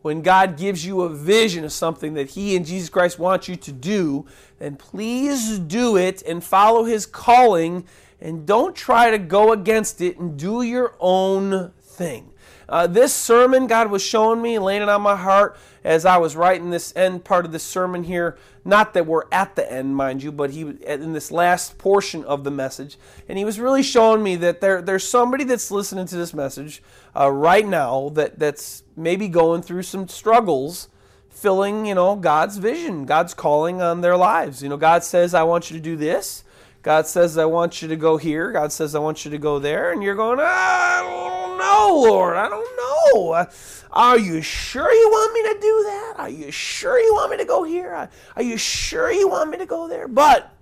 [0.00, 3.56] when God gives you a vision of something that He and Jesus Christ want you
[3.56, 4.26] to do,
[4.58, 7.86] then please do it and follow His calling
[8.20, 12.33] and don't try to go against it and do your own thing.
[12.68, 16.34] Uh, this sermon God was showing me, laying it on my heart as I was
[16.34, 18.38] writing this end part of this sermon here.
[18.64, 22.44] Not that we're at the end, mind you, but he in this last portion of
[22.44, 22.96] the message,
[23.28, 26.82] and he was really showing me that there there's somebody that's listening to this message
[27.14, 30.88] uh, right now that that's maybe going through some struggles
[31.28, 34.62] filling you know God's vision, God's calling on their lives.
[34.62, 36.44] You know, God says, "I want you to do this."
[36.84, 38.52] God says, I want you to go here.
[38.52, 39.90] God says, I want you to go there.
[39.92, 42.36] And you're going, I don't know, Lord.
[42.36, 43.46] I don't know.
[43.90, 46.14] Are you sure you want me to do that?
[46.18, 48.10] Are you sure you want me to go here?
[48.36, 50.06] Are you sure you want me to go there?
[50.06, 50.54] But,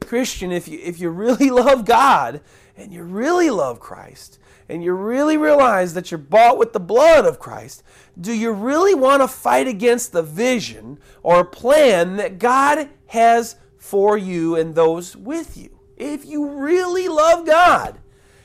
[0.00, 2.40] Christian, if you, if you really love God
[2.76, 7.24] and you really love Christ and you really realize that you're bought with the blood
[7.24, 7.84] of Christ,
[8.20, 13.54] do you really want to fight against the vision or plan that God has
[13.90, 15.80] for you and those with you.
[15.96, 17.98] If you really love God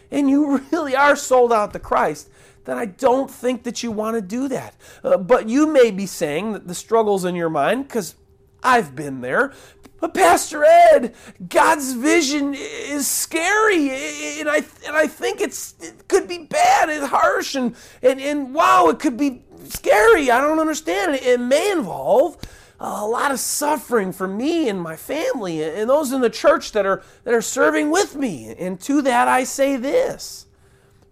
[0.09, 2.31] and you really are sold out to Christ,
[2.65, 4.75] then I don't think that you want to do that.
[5.03, 8.15] Uh, but you may be saying that the struggle's in your mind because
[8.63, 9.53] I've been there.
[9.99, 11.13] But Pastor Ed,
[11.47, 13.91] God's vision is scary,
[14.39, 18.53] and I and I think it's it could be bad and harsh, and and and
[18.53, 20.29] wow, it could be scary.
[20.31, 21.15] I don't understand.
[21.15, 22.37] It may involve
[22.79, 26.85] a lot of suffering for me and my family and those in the church that
[26.85, 28.53] are that are serving with me.
[28.57, 30.45] And to that I say this.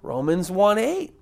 [0.02, 1.14] Romans 1 8.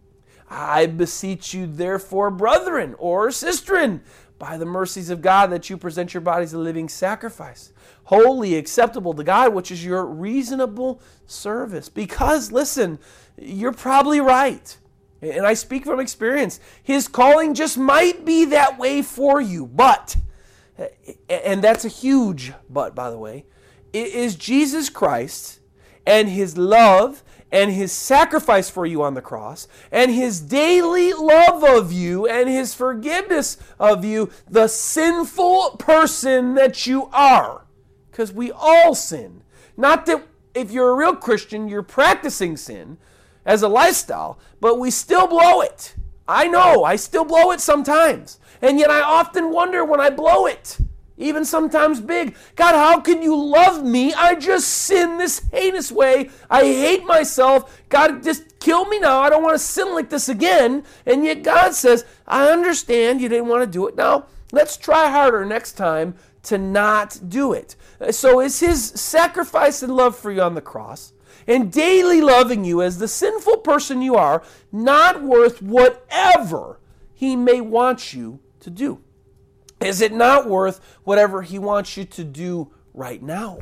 [0.50, 4.02] I beseech you, therefore, brethren or sistren,
[4.38, 7.72] by the mercies of God, that you present your bodies a living sacrifice,
[8.06, 11.88] holy, acceptable to God, which is your reasonable service.
[11.88, 13.00] Because, listen,
[13.38, 14.78] you're probably right.
[15.22, 16.60] And I speak from experience.
[16.82, 20.18] His calling just might be that way for you, but
[21.30, 23.46] and that's a huge but, by the way,
[23.94, 25.60] it is Jesus Christ
[26.06, 31.64] and his love and his sacrifice for you on the cross and his daily love
[31.64, 37.66] of you and his forgiveness of you, the sinful person that you are.
[38.10, 39.44] Because we all sin.
[39.76, 42.98] Not that if you're a real Christian, you're practicing sin
[43.46, 45.96] as a lifestyle, but we still blow it.
[46.28, 48.40] I know, I still blow it sometimes.
[48.62, 50.78] And yet I often wonder when I blow it
[51.22, 52.36] even sometimes big.
[52.56, 54.14] God, how can you love me?
[54.14, 56.30] I just sin this heinous way.
[56.50, 57.82] I hate myself.
[57.90, 59.20] God, just kill me now.
[59.20, 60.84] I don't want to sin like this again.
[61.06, 63.96] And yet God says, I understand you didn't want to do it.
[63.96, 67.76] Now, let's try harder next time to not do it.
[68.00, 71.14] Uh, so is his sacrifice and love for you on the cross
[71.48, 76.80] and daily loving you as the sinful person you are not worth whatever
[77.14, 79.02] he may want you to do?
[79.80, 83.60] Is it not worth whatever he wants you to do right now?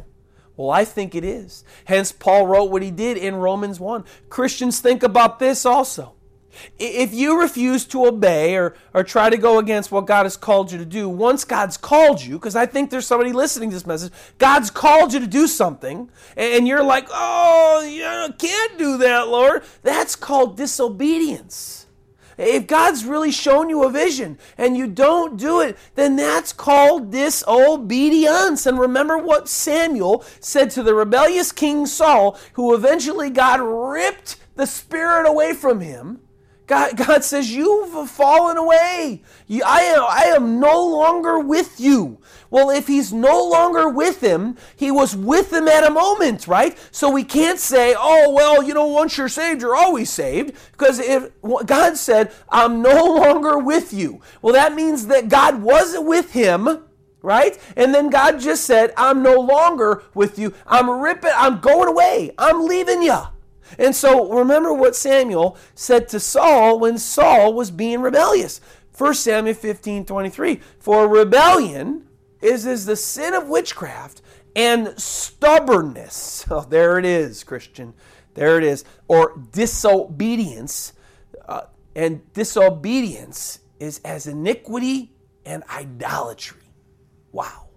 [0.58, 1.64] Well, I think it is.
[1.86, 4.04] Hence, Paul wrote what he did in Romans 1.
[4.28, 6.16] Christians think about this also.
[6.78, 10.72] If you refuse to obey or, or try to go against what God has called
[10.72, 13.88] you to do, once God's called you, because I think there's somebody listening to this
[13.88, 19.30] message, God's called you to do something, and you're like, oh, you can't do that,
[19.30, 19.64] Lord.
[19.84, 21.86] That's called disobedience.
[22.39, 27.11] If God's really shown you a vision and you don't do it, then that's called
[27.11, 28.65] disobedience.
[28.65, 34.65] And remember what Samuel said to the rebellious King Saul, who eventually God ripped the
[34.65, 36.21] spirit away from him.
[36.65, 39.21] God, God says, You've fallen away.
[39.49, 42.19] I, am, I am no longer with you.
[42.52, 46.78] Well, if he's no longer with him, he was with him at a moment, right?
[46.91, 50.58] So we can't say, oh, well, you know, once you're saved, you're always saved.
[50.72, 51.30] Because if
[51.66, 56.86] God said, I'm no longer with you, well, that means that God wasn't with him
[57.22, 57.60] right?
[57.76, 60.54] And then God just said, I'm no longer with you.
[60.66, 62.32] I'm ripping, I'm going away.
[62.38, 63.18] I'm leaving you.
[63.78, 68.62] And so remember what Samuel said to Saul when Saul was being rebellious.
[68.97, 70.62] 1 Samuel 15 23.
[70.80, 72.08] For rebellion
[72.41, 74.21] is, is the sin of witchcraft
[74.55, 76.45] and stubbornness.
[76.51, 77.93] Oh, there it is, Christian.
[78.33, 78.85] There it is.
[79.07, 80.93] Or disobedience.
[81.47, 81.61] Uh,
[81.95, 85.11] and disobedience is as iniquity
[85.45, 86.63] and idolatry.
[87.31, 87.67] Wow.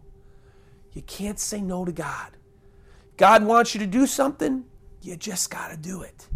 [0.93, 2.31] You can't say no to God.
[3.17, 4.65] God wants you to do something,
[5.03, 6.29] you just got to do it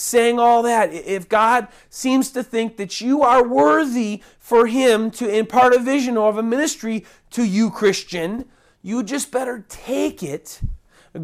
[0.00, 5.28] saying all that, if God seems to think that you are worthy for Him to
[5.28, 8.46] impart a vision or of a ministry to you, Christian,
[8.82, 10.60] you just better take it,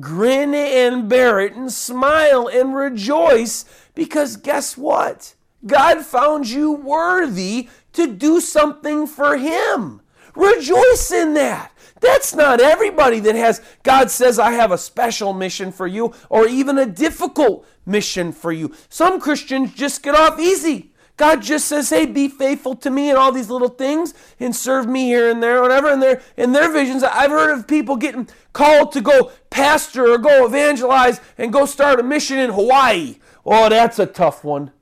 [0.01, 3.65] grin and bear it, and smile and rejoice
[3.95, 5.35] because guess what?
[5.67, 10.03] God found you worthy to do something for Him.
[10.35, 11.73] Rejoice in that.
[12.01, 16.47] That's not everybody that has, God says, I have a special mission for you, or
[16.47, 18.75] even a difficult mission for you.
[18.89, 20.93] Some Christians just get off easy.
[21.17, 24.87] God just says, "Hey, be faithful to me and all these little things, and serve
[24.87, 28.29] me here and there, whatever." And their in their visions, I've heard of people getting
[28.53, 33.17] called to go pastor or go evangelize and go start a mission in Hawaii.
[33.47, 34.73] Oh, that's a tough one.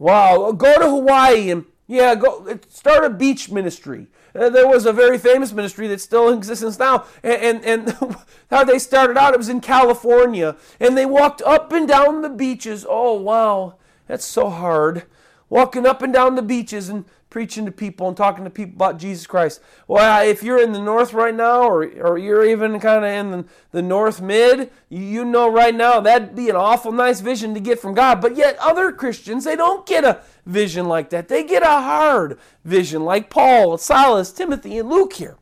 [0.00, 4.08] Wow, go to Hawaii and yeah, go start a beach ministry.
[4.34, 8.16] Uh, there was a very famous ministry that's still in existence now, and, and, and
[8.50, 12.28] how they started out, it was in California, and they walked up and down the
[12.28, 12.86] beaches.
[12.88, 13.76] Oh, wow,
[14.06, 15.04] that's so hard.
[15.48, 18.98] Walking up and down the beaches and preaching to people and talking to people about
[18.98, 19.60] Jesus Christ.
[19.86, 23.30] Well, if you're in the north right now, or, or you're even kind of in
[23.30, 27.60] the, the north mid, you know right now that'd be an awful nice vision to
[27.60, 28.20] get from God.
[28.20, 31.28] But yet, other Christians, they don't get a vision like that.
[31.28, 35.36] They get a hard vision, like Paul, Silas, Timothy, and Luke here.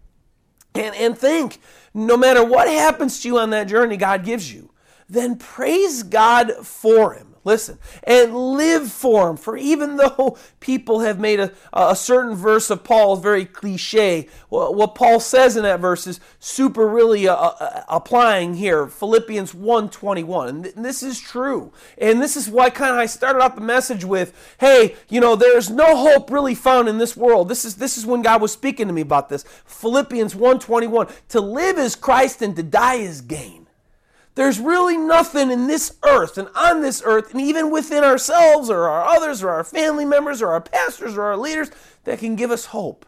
[0.75, 1.61] And, and think
[1.95, 4.71] no matter what happens to you on that journey God gives you,
[5.09, 7.26] then praise God for Him.
[7.47, 9.37] Listen, and live for him.
[9.37, 14.97] For even though people have made a, a certain verse of Paul very cliche, what
[14.97, 18.89] Paul says in that verse is super really uh, uh, applying here.
[18.89, 20.75] Philippians 1.21.
[20.75, 21.73] And this is true.
[21.99, 25.37] And this is why kind of I started out the message with, hey, you know,
[25.37, 27.49] there's no hope really found in this world.
[27.49, 29.45] This is, this is when God was speaking to me about this.
[29.67, 31.13] Philippians 1.21.
[31.29, 33.66] To live is Christ and to die is gain.
[34.37, 38.89] There's really nothing in this earth and on this earth, and even within ourselves or
[38.89, 41.71] our others or our family members or our pastors or our leaders,
[42.05, 43.07] that can give us hope.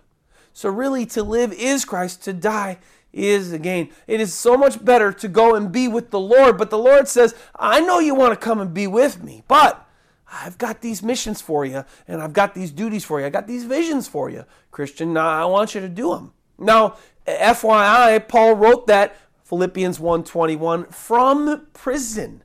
[0.54, 2.78] So, really, to live is Christ, to die
[3.12, 3.90] is the gain.
[4.06, 6.56] It is so much better to go and be with the Lord.
[6.56, 9.86] But the Lord says, I know you want to come and be with me, but
[10.32, 13.26] I've got these missions for you, and I've got these duties for you.
[13.26, 15.12] I got these visions for you, Christian.
[15.12, 16.32] Now I want you to do them.
[16.58, 19.16] Now, FYI, Paul wrote that
[19.48, 22.42] Philippians 1:21 from prison.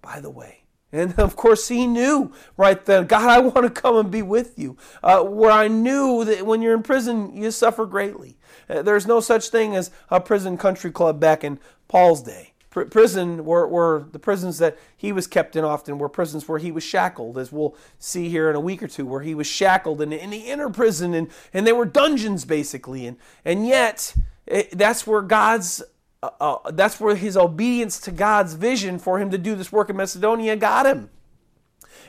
[0.00, 0.62] By the way,
[0.92, 4.56] And of course, he knew right then, God, I want to come and be with
[4.56, 4.76] you.
[5.02, 8.38] Uh, where I knew that when you're in prison, you suffer greatly.
[8.70, 11.58] Uh, there's no such thing as a prison country club back in
[11.88, 12.52] Paul's day.
[12.70, 16.60] Pr- prison were, were the prisons that he was kept in often were prisons where
[16.60, 19.48] he was shackled, as we'll see here in a week or two, where he was
[19.48, 23.06] shackled in, in the inner prison, and, and they were dungeons basically.
[23.06, 24.14] And, and yet,
[24.46, 25.82] it, that's where God's
[26.22, 29.88] uh, uh, that's where his obedience to God's vision for him to do this work
[29.88, 31.10] in Macedonia got him.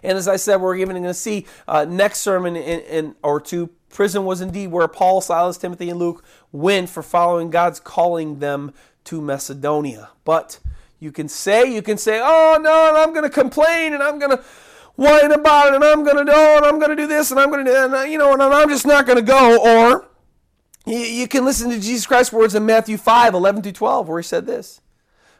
[0.02, 3.40] And as I said, we're even going to see uh, next sermon in, in, or
[3.42, 3.70] two.
[3.90, 8.74] Prison was indeed where Paul, Silas, Timothy, and Luke went for following God's calling them
[9.06, 10.10] to Macedonia.
[10.24, 10.60] But
[11.00, 14.38] you can say, you can say, oh no, I'm going to complain and I'm going
[14.38, 14.44] to
[14.96, 17.40] whine about it and I'm going to do and I'm going to do this and
[17.40, 19.58] I'm going to do and, uh, you know, and I'm just not going to go.
[19.60, 20.09] Or
[20.90, 24.24] you can listen to Jesus Christ's words in Matthew 5, 11 to 12, where he
[24.24, 24.82] said this.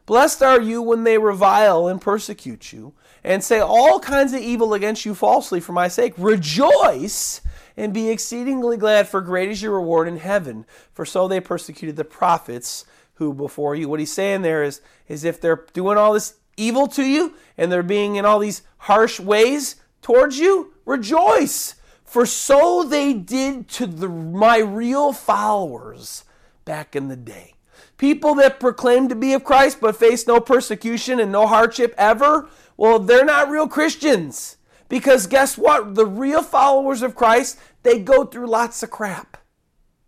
[0.06, 2.94] Blessed are you when they revile and persecute you
[3.24, 6.14] and say all kinds of evil against you falsely for my sake.
[6.18, 7.42] Rejoice
[7.78, 10.66] and be exceedingly glad, for great is your reward in heaven.
[10.92, 12.86] For so they persecuted the prophets
[13.16, 13.88] who before you.
[13.90, 17.72] What he's saying there is, is if they're doing all this evil to you and
[17.72, 21.76] they're being in all these harsh ways towards you, rejoice.
[22.10, 26.24] For so they did to the, my real followers
[26.66, 27.54] back in the day.
[27.98, 32.50] People that proclaim to be of Christ but face no persecution and no hardship ever,
[32.78, 34.58] well, they're not real Christians.
[34.88, 35.94] Because guess what?
[35.94, 39.38] The real followers of Christ, they go through lots of crap.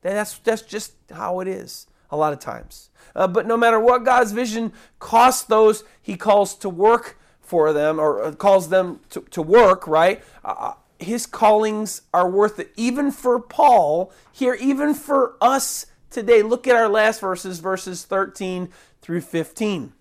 [0.01, 2.89] That's, that's just how it is a lot of times.
[3.15, 7.99] Uh, but no matter what God's vision costs those he calls to work for them
[7.99, 10.23] or uh, calls them to, to work, right?
[10.43, 10.73] Uh, uh,
[11.03, 12.71] his callings are worth it.
[12.75, 16.43] Even for Paul here, even for us today.
[16.43, 18.69] Look at our last verses, verses 13
[19.01, 19.93] through 15.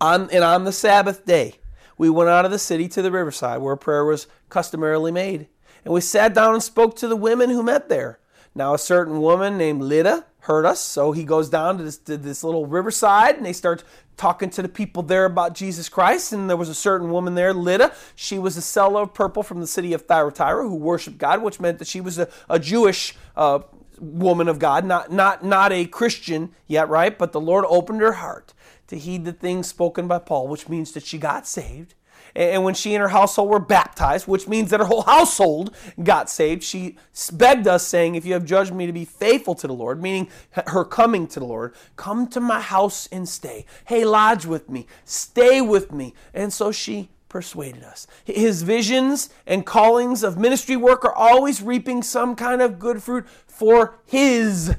[0.00, 1.54] On, and on the Sabbath day,
[1.96, 5.48] we went out of the city to the riverside where prayer was customarily made.
[5.84, 8.18] And we sat down and spoke to the women who met there.
[8.54, 10.80] Now, a certain woman named Lydia heard us.
[10.80, 13.84] So he goes down to this, to this little riverside and they start
[14.16, 16.32] talking to the people there about Jesus Christ.
[16.32, 17.92] And there was a certain woman there, Lydia.
[18.14, 21.60] She was a seller of purple from the city of Thyatira who worshiped God, which
[21.60, 23.60] meant that she was a, a Jewish uh,
[23.98, 27.16] woman of God, not, not, not a Christian yet, right?
[27.16, 28.52] But the Lord opened her heart
[28.88, 31.94] to heed the things spoken by Paul, which means that she got saved.
[32.36, 36.28] And when she and her household were baptized, which means that her whole household got
[36.28, 36.96] saved, she
[37.32, 40.28] begged us, saying, If you have judged me to be faithful to the Lord, meaning
[40.52, 43.64] her coming to the Lord, come to my house and stay.
[43.86, 46.12] Hey, lodge with me, stay with me.
[46.34, 48.06] And so she persuaded us.
[48.24, 53.26] His visions and callings of ministry work are always reaping some kind of good fruit
[53.46, 54.76] for his.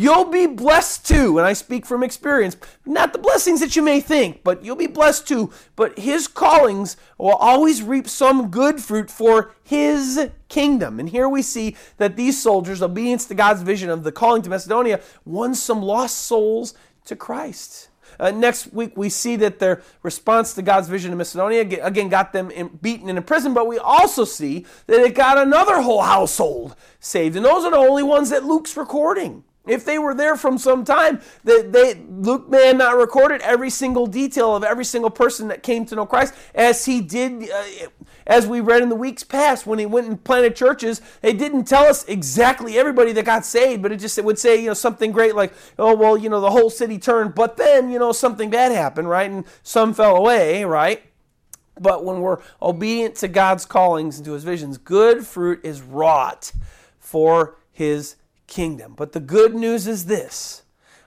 [0.00, 2.56] You'll be blessed too, and I speak from experience.
[2.86, 5.52] Not the blessings that you may think, but you'll be blessed too.
[5.76, 11.00] But his callings will always reap some good fruit for his kingdom.
[11.00, 14.48] And here we see that these soldiers, obedience to God's vision of the calling to
[14.48, 16.72] Macedonia, won some lost souls
[17.04, 17.90] to Christ.
[18.18, 22.32] Uh, next week, we see that their response to God's vision in Macedonia again got
[22.32, 26.74] them in, beaten and prison, but we also see that it got another whole household
[27.00, 27.36] saved.
[27.36, 29.44] And those are the only ones that Luke's recording.
[29.70, 33.70] If they were there from some time, they, they, Luke may have not recorded every
[33.70, 37.64] single detail of every single person that came to know Christ, as he did, uh,
[38.26, 41.00] as we read in the weeks past when he went and planted churches.
[41.20, 44.60] They didn't tell us exactly everybody that got saved, but it just it would say
[44.60, 47.90] you know something great like, oh well, you know the whole city turned, but then
[47.90, 51.02] you know something bad happened, right, and some fell away, right.
[51.80, 56.52] But when we're obedient to God's callings and to His visions, good fruit is wrought
[56.98, 58.16] for His
[58.50, 58.92] kingdom.
[58.94, 60.62] But the good news is this.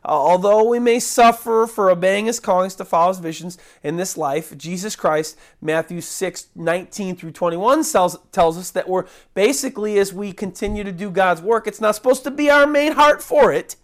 [0.05, 4.57] Although we may suffer for obeying his callings to follow his visions in this life,
[4.57, 10.33] Jesus Christ, Matthew 6, 19 through 21, tells, tells us that we're basically, as we
[10.33, 13.77] continue to do God's work, it's not supposed to be our main heart for it,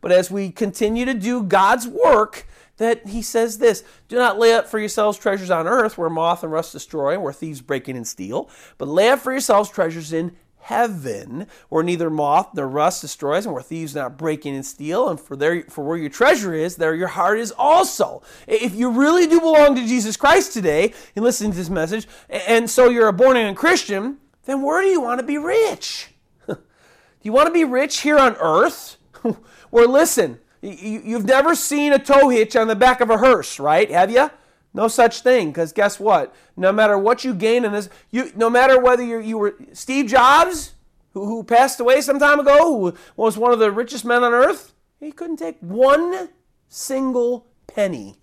[0.00, 2.46] but as we continue to do God's work,
[2.76, 6.44] that he says this Do not lay up for yourselves treasures on earth where moth
[6.44, 8.48] and rust destroy, and where thieves break in and steal,
[8.78, 13.52] but lay up for yourselves treasures in heaven, where neither moth nor rust destroys, and
[13.52, 15.10] where thieves not break in and steal.
[15.10, 18.22] And for there, for where your treasure is, there your heart is also.
[18.46, 22.70] If you really do belong to Jesus Christ today, and listening to this message, and
[22.70, 26.08] so you're a born again Christian, then where do you want to be rich?
[26.46, 26.56] do
[27.22, 28.96] you want to be rich here on earth?
[29.70, 33.90] Where listen, you've never seen a tow hitch on the back of a hearse, right?
[33.90, 34.30] Have you?
[34.74, 36.34] No such thing, because guess what?
[36.56, 40.06] No matter what you gain in this, you no matter whether you you were Steve
[40.06, 40.74] Jobs,
[41.12, 44.32] who, who passed away some time ago, who was one of the richest men on
[44.32, 46.30] earth, he couldn't take one
[46.68, 48.16] single penny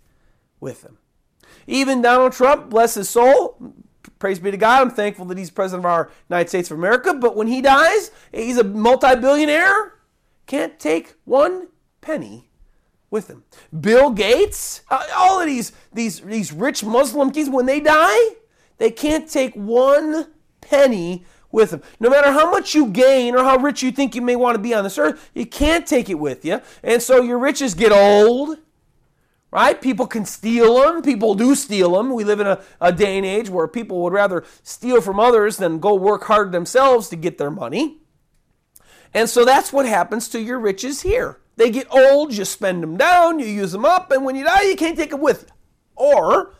[0.59, 0.97] with him.
[1.67, 3.73] Even Donald Trump, bless his soul,
[4.19, 7.13] praise be to God, I'm thankful that he's president of our United States of America,
[7.13, 9.93] but when he dies, he's a multi billionaire,
[10.47, 11.69] can't take one
[12.01, 12.50] penny
[13.11, 13.43] with him.
[13.77, 18.35] Bill Gates, uh, all of these, these, these rich Muslim kids, when they die,
[18.77, 20.31] they can't take one
[20.61, 21.83] penny with them.
[21.99, 24.61] No matter how much you gain or how rich you think you may want to
[24.61, 26.61] be on this earth, you can't take it with you.
[26.81, 28.57] And so your riches get old,
[29.51, 29.79] right?
[29.79, 31.01] People can steal them.
[31.01, 32.13] People do steal them.
[32.13, 35.57] We live in a, a day and age where people would rather steal from others
[35.57, 37.97] than go work hard themselves to get their money.
[39.13, 41.40] And so that's what happens to your riches here.
[41.55, 44.63] They get old, you spend them down, you use them up, and when you die,
[44.63, 45.53] you can't take them with you.
[45.95, 46.55] Or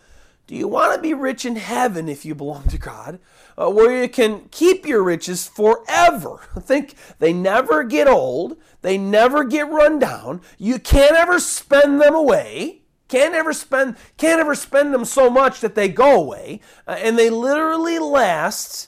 [0.48, 3.20] do you want to be rich in heaven if you belong to God,
[3.58, 6.42] uh, where you can keep your riches forever?
[6.60, 12.14] Think they never get old, they never get run down, you can't ever spend them
[12.14, 12.80] away.
[13.08, 17.20] Can't ever spend can't ever spend them so much that they go away, uh, and
[17.20, 18.88] they literally last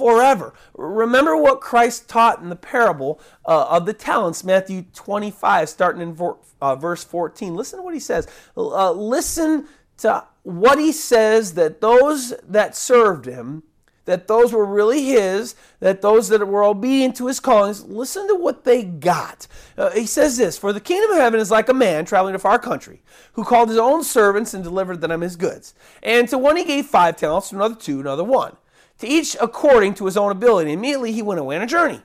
[0.00, 0.54] forever.
[0.72, 6.14] Remember what Christ taught in the parable uh, of the talents, Matthew 25, starting in
[6.14, 7.54] for, uh, verse 14.
[7.54, 8.26] Listen to what he says.
[8.56, 13.62] Uh, listen to what he says that those that served him,
[14.06, 18.34] that those were really his, that those that were obedient to his callings, listen to
[18.34, 19.46] what they got.
[19.76, 22.38] Uh, he says this For the kingdom of heaven is like a man traveling to
[22.38, 23.02] far country,
[23.34, 25.74] who called his own servants and delivered them his goods.
[26.02, 28.56] And to one he gave five talents, to another two, another one
[29.00, 30.72] to each according to his own ability.
[30.72, 32.00] Immediately he went away on a journey.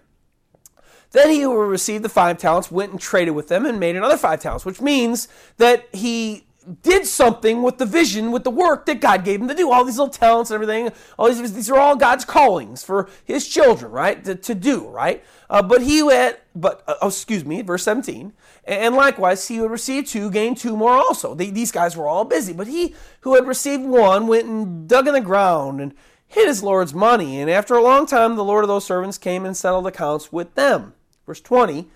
[1.11, 4.17] Then he who received the five talents went and traded with them and made another
[4.17, 5.27] five talents, which means
[5.57, 6.45] that he
[6.81, 9.71] did something with the vision, with the work that God gave him to do.
[9.71, 13.47] All these little talents and everything, all these, these are all God's callings for his
[13.47, 14.23] children, right?
[14.25, 15.23] To, to do, right?
[15.49, 18.33] Uh, but he had, but, uh, oh, excuse me, verse 17.
[18.65, 21.35] And likewise, he would receive two gain two more also.
[21.35, 22.51] They, these guys were all busy.
[22.51, 25.93] But he who had received one went and dug in the ground and
[26.35, 27.39] hid his Lord's money.
[27.39, 30.53] And after a long time, the Lord of those servants came and settled accounts with
[30.55, 30.93] them.
[31.25, 31.87] Verse 20.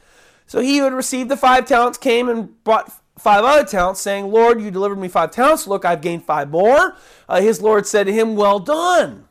[0.48, 4.32] So he who had received the five talents came and brought five other talents, saying,
[4.32, 5.68] Lord, you delivered me five talents.
[5.68, 6.96] Look, I've gained five more.
[7.28, 9.28] Uh, his Lord said to him, Well done.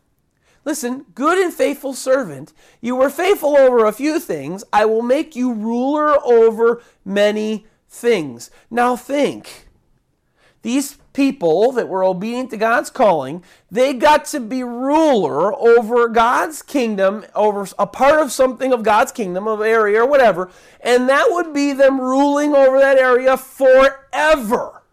[0.64, 2.52] Listen, good and faithful servant,
[2.82, 4.62] you were faithful over a few things.
[4.72, 8.50] I will make you ruler over many things.
[8.70, 9.68] Now think.
[10.60, 13.42] These people that were obedient to God's calling,
[13.72, 19.10] they got to be ruler over God's kingdom, over a part of something of God's
[19.10, 20.48] kingdom, of area or whatever,
[20.80, 24.84] and that would be them ruling over that area forever.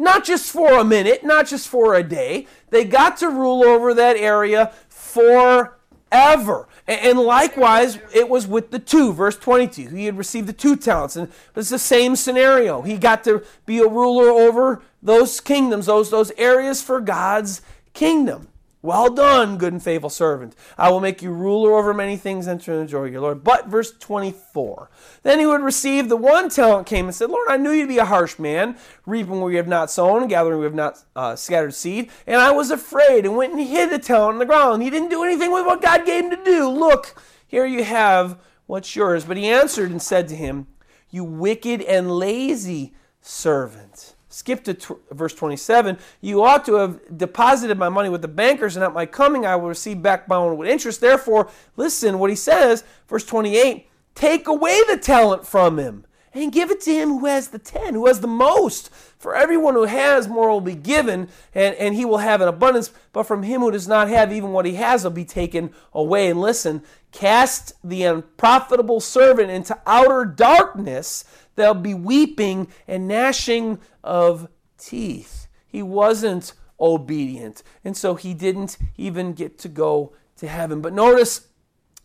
[0.00, 2.48] Not just for a minute, not just for a day.
[2.70, 6.66] They got to rule over that area forever.
[6.90, 9.90] And likewise, it was with the two, verse 22.
[9.90, 12.82] He had received the two talents, and it's the same scenario.
[12.82, 17.62] He got to be a ruler over those kingdoms, those, those areas for God's
[17.94, 18.48] kingdom.
[18.82, 20.56] Well done, good and faithful servant.
[20.78, 23.44] I will make you ruler over many things, enter in the joy of your Lord.
[23.44, 24.90] But, verse 24.
[25.22, 27.88] Then he would receive the one talent came and said, Lord, I knew you to
[27.88, 31.04] be a harsh man, reaping where you have not sown, gathering where you have not
[31.14, 32.10] uh, scattered seed.
[32.26, 34.82] And I was afraid and went and hid the talent in the ground.
[34.82, 36.70] He didn't do anything with what God gave him to do.
[36.70, 39.26] Look, here you have what's yours.
[39.26, 40.68] But he answered and said to him,
[41.10, 44.14] You wicked and lazy servant.
[44.30, 45.98] Skip to t- verse 27.
[46.20, 49.56] You ought to have deposited my money with the bankers, and at my coming I
[49.56, 51.00] will receive back bound with interest.
[51.00, 56.70] Therefore, listen what he says, verse 28 Take away the talent from him and give
[56.70, 58.90] it to him who has the ten, who has the most.
[59.18, 62.92] For everyone who has more will be given, and, and he will have an abundance.
[63.12, 66.30] But from him who does not have, even what he has will be taken away.
[66.30, 66.82] And listen,
[67.12, 71.24] cast the unprofitable servant into outer darkness.
[71.56, 74.48] There'll be weeping and gnashing of
[74.78, 75.48] teeth.
[75.66, 80.80] He wasn't obedient, and so he didn't even get to go to heaven.
[80.80, 81.46] But notice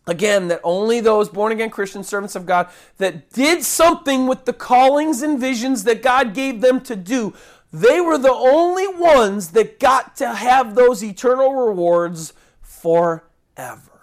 [0.06, 4.52] again that only those born again Christian servants of God that did something with the
[4.52, 7.34] callings and visions that God gave them to do,
[7.72, 13.95] they were the only ones that got to have those eternal rewards forever.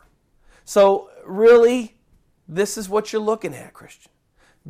[0.74, 1.98] So, really,
[2.48, 4.12] this is what you're looking at, Christian.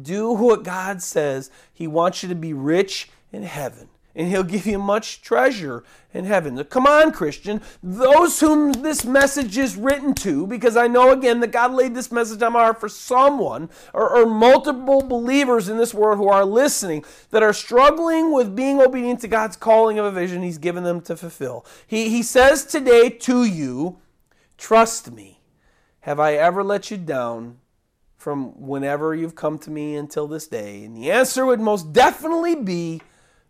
[0.01, 1.49] Do what God says.
[1.73, 6.25] He wants you to be rich in heaven, and He'll give you much treasure in
[6.25, 6.61] heaven.
[6.65, 7.61] Come on, Christian.
[7.81, 12.11] Those whom this message is written to, because I know again that God laid this
[12.11, 16.43] message on my heart for someone or, or multiple believers in this world who are
[16.43, 20.83] listening that are struggling with being obedient to God's calling of a vision He's given
[20.83, 21.65] them to fulfill.
[21.87, 23.99] He, he says today to you,
[24.57, 25.39] Trust me.
[26.03, 27.57] Have I ever let you down?
[28.23, 30.85] from whenever you've come to me until this day?
[30.85, 33.01] And the answer would most definitely be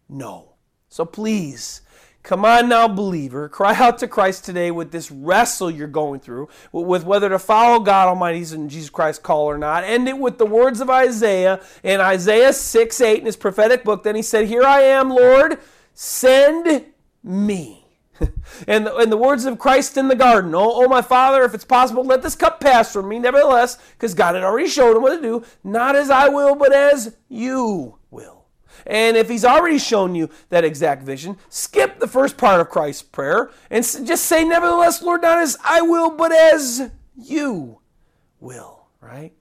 [0.09, 0.55] no.
[0.89, 1.81] So please,
[2.23, 3.49] Come on now, believer.
[3.49, 7.81] Cry out to Christ today with this wrestle you're going through, with whether to follow
[7.81, 9.83] God Almighty's and Jesus Christ's call or not.
[9.83, 14.03] End it with the words of Isaiah in Isaiah 6 8 in his prophetic book.
[14.03, 15.59] Then he said, Here I am, Lord,
[15.93, 16.85] send
[17.21, 17.82] me.
[18.67, 21.53] and, the, and the words of Christ in the garden, oh, oh, my Father, if
[21.53, 23.19] it's possible, let this cup pass from me.
[23.19, 26.73] Nevertheless, because God had already showed him what to do, not as I will, but
[26.73, 28.45] as you will.
[28.85, 33.03] And if he's already shown you that exact vision, skip the first part of Christ's
[33.03, 37.79] prayer and just say, Nevertheless, Lord, not as I will, but as you
[38.39, 39.33] will, right?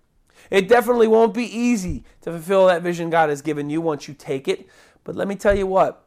[0.50, 4.14] It definitely won't be easy to fulfill that vision God has given you once you
[4.14, 4.68] take it.
[5.02, 6.06] But let me tell you what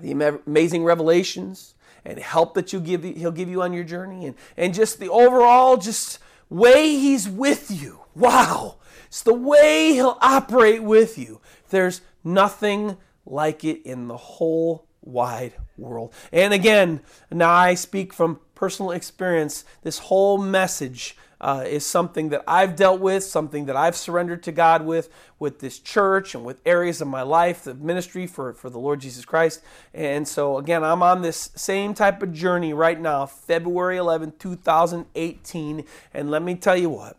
[0.00, 0.12] the
[0.46, 1.74] amazing revelations
[2.06, 5.10] and help that you give, he'll give you on your journey and, and just the
[5.10, 8.00] overall just way he's with you.
[8.14, 8.76] Wow.
[9.08, 11.40] It's the way he'll operate with you.
[11.70, 16.12] There's Nothing like it in the whole wide world.
[16.32, 17.00] And again,
[17.30, 19.64] now I speak from personal experience.
[19.82, 24.52] This whole message uh, is something that I've dealt with, something that I've surrendered to
[24.52, 28.70] God with, with this church and with areas of my life, the ministry for, for
[28.70, 29.62] the Lord Jesus Christ.
[29.92, 35.84] And so, again, I'm on this same type of journey right now, February 11, 2018.
[36.14, 37.18] And let me tell you what,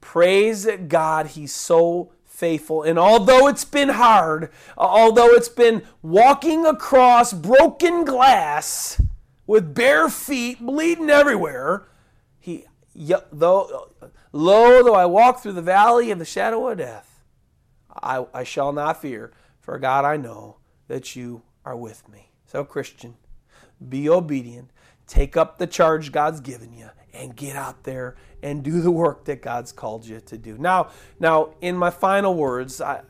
[0.00, 2.82] praise God, He's so faithful.
[2.82, 9.00] And although it's been hard, although it's been walking across broken glass
[9.46, 11.95] with bare feet, bleeding everywhere, he
[13.32, 13.92] though
[14.32, 17.22] lo though I walk through the valley of the shadow of death,
[18.02, 20.56] I, I shall not fear, for God I know
[20.88, 22.30] that you are with me.
[22.46, 23.16] So Christian,
[23.88, 24.70] be obedient,
[25.06, 29.24] take up the charge God's given you, and get out there and do the work
[29.24, 30.56] that God's called you to do.
[30.58, 33.02] Now, now in my final words, I,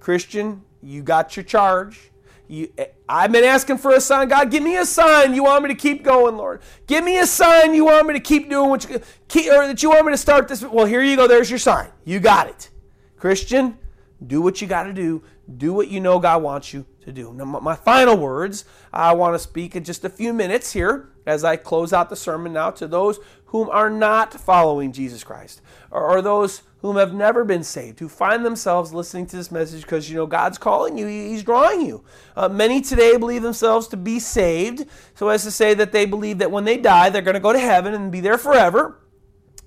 [0.00, 2.09] Christian, you got your charge.
[2.50, 4.26] You, eh, I've been asking for a sign.
[4.26, 6.62] God, give me a sign you want me to keep going, Lord.
[6.88, 9.84] Give me a sign you want me to keep doing what you keep, or that
[9.84, 10.60] you want me to start this.
[10.60, 11.28] Well, here you go.
[11.28, 11.90] There's your sign.
[12.04, 12.70] You got it.
[13.16, 13.78] Christian,
[14.26, 15.22] do what you got to do.
[15.58, 17.32] Do what you know God wants you to do.
[17.32, 21.44] Now, my final words, I want to speak in just a few minutes here as
[21.44, 26.02] I close out the sermon now to those whom are not following Jesus Christ, or,
[26.02, 30.08] or those whom have never been saved, who find themselves listening to this message because
[30.08, 32.04] you know God's calling you, He's drawing you.
[32.34, 36.38] Uh, many today believe themselves to be saved, so as to say that they believe
[36.38, 39.00] that when they die, they're going to go to heaven and be there forever.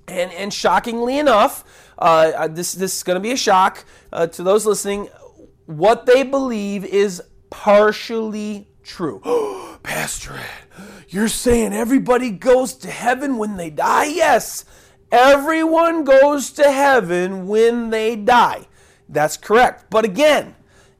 [0.08, 1.64] And, and shockingly enough,
[1.98, 5.08] uh, uh this, this is going to be a shock uh, to those listening.
[5.66, 9.20] What they believe is partially true.
[9.82, 14.06] Pastor Ed, you're saying everybody goes to heaven when they die?
[14.06, 14.64] Yes,
[15.10, 18.66] everyone goes to heaven when they die.
[19.08, 19.86] That's correct.
[19.90, 20.54] But again,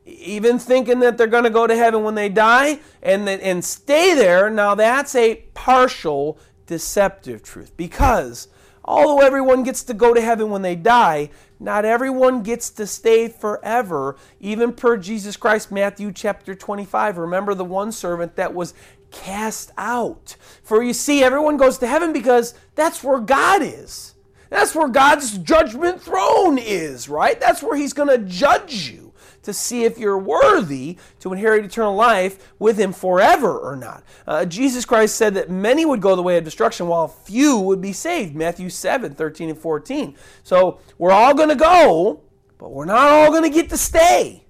[0.05, 4.14] even thinking that they're going to go to heaven when they die and, and stay
[4.14, 8.48] there, now that's a partial deceptive truth because
[8.84, 13.28] although everyone gets to go to heaven when they die, not everyone gets to stay
[13.28, 17.16] forever, even per Jesus Christ, Matthew chapter 25.
[17.16, 18.74] Remember the one servant that was
[19.15, 20.37] cast out.
[20.62, 24.15] For you see, everyone goes to heaven because that's where God is.
[24.51, 27.41] That's where God's judgment throne is, right?
[27.41, 29.12] That's where He's going to judge you
[29.43, 34.03] to see if you're worthy to inherit eternal life with him forever or not.
[34.27, 37.81] Uh, Jesus Christ said that many would go the way of destruction while few would
[37.81, 38.35] be saved.
[38.35, 40.17] Matthew 7 13 and 14.
[40.43, 42.23] So we're all going to go,
[42.59, 44.47] but we're not all going to get to stay.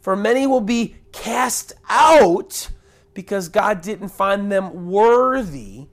[0.00, 2.68] For many will be cast out
[3.16, 5.88] because God didn't find them worthy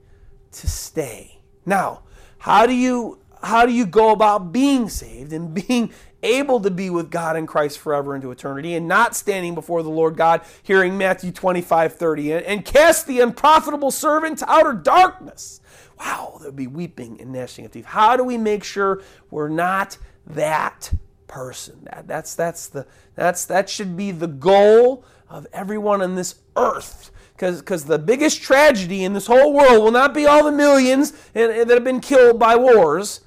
[0.52, 1.40] to stay.
[1.66, 2.02] Now,
[2.38, 6.88] how do you how do you go about being saved and being able to be
[6.90, 10.96] with God in Christ forever into eternity and not standing before the Lord God, hearing
[10.96, 15.60] Matthew 25 30, and, cast the unprofitable servant to outer darkness.
[15.98, 17.84] Wow, there'll be weeping and gnashing of teeth.
[17.84, 19.96] How do we make sure we're not
[20.26, 20.92] that
[21.26, 21.80] person?
[21.84, 27.10] That, that's, that's the, that's, that should be the goal of everyone on this earth
[27.36, 31.68] because the biggest tragedy in this whole world will not be all the millions that
[31.68, 33.22] have been killed by wars,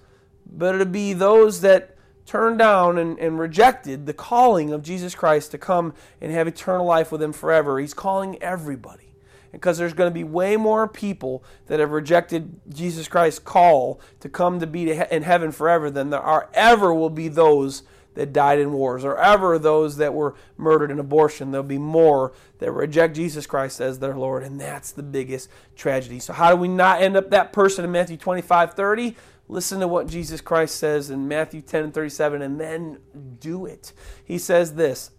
[0.46, 5.52] but it'll be those that turned down and, and rejected the calling of Jesus Christ
[5.52, 7.80] to come and have eternal life with Him forever.
[7.80, 9.04] He's calling everybody.
[9.52, 14.28] Because there's going to be way more people that have rejected Jesus Christ's call to
[14.28, 17.84] come to be in heaven forever than there are ever will be those
[18.18, 21.52] that died in wars or ever those that were murdered in abortion.
[21.52, 26.18] There'll be more that reject Jesus Christ as their Lord, and that's the biggest tragedy.
[26.20, 29.16] So, how do we not end up that person in Matthew 25 30?
[29.48, 32.98] Listen to what Jesus Christ says in Matthew 10 and 37 and then
[33.40, 33.94] do it.
[34.26, 35.12] He says this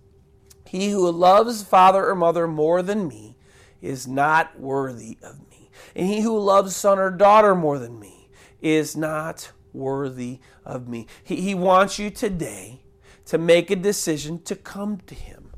[0.67, 3.37] He who loves father or mother more than me
[3.81, 5.71] is not worthy of me.
[5.95, 8.29] And he who loves son or daughter more than me
[8.61, 11.07] is not worthy of me.
[11.23, 12.81] He, he wants you today
[13.29, 15.51] to make a decision to come to him.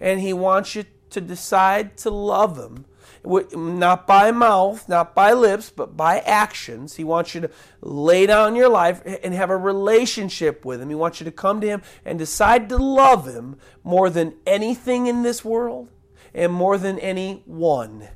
[0.00, 2.84] And he wants you to decide to love him
[3.24, 6.96] not by mouth, not by lips, but by actions.
[6.96, 7.50] He wants you to
[7.80, 10.88] lay down your life and have a relationship with Him.
[10.88, 15.06] He wants you to come to Him and decide to love Him more than anything
[15.06, 15.90] in this world
[16.34, 18.08] and more than anyone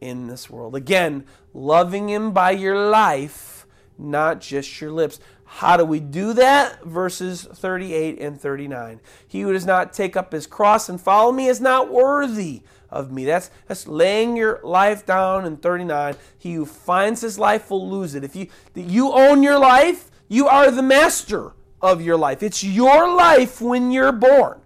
[0.00, 0.74] in this world.
[0.74, 3.66] Again, loving Him by your life,
[3.98, 5.20] not just your lips.
[5.54, 6.82] How do we do that?
[6.84, 9.00] Verses 38 and 39.
[9.26, 13.10] He who does not take up his cross and follow me is not worthy of
[13.10, 13.24] me.
[13.24, 16.14] That's that's laying your life down in 39.
[16.38, 18.22] He who finds his life will lose it.
[18.22, 22.44] If you you own your life, you are the master of your life.
[22.44, 24.60] It's your life when you're born.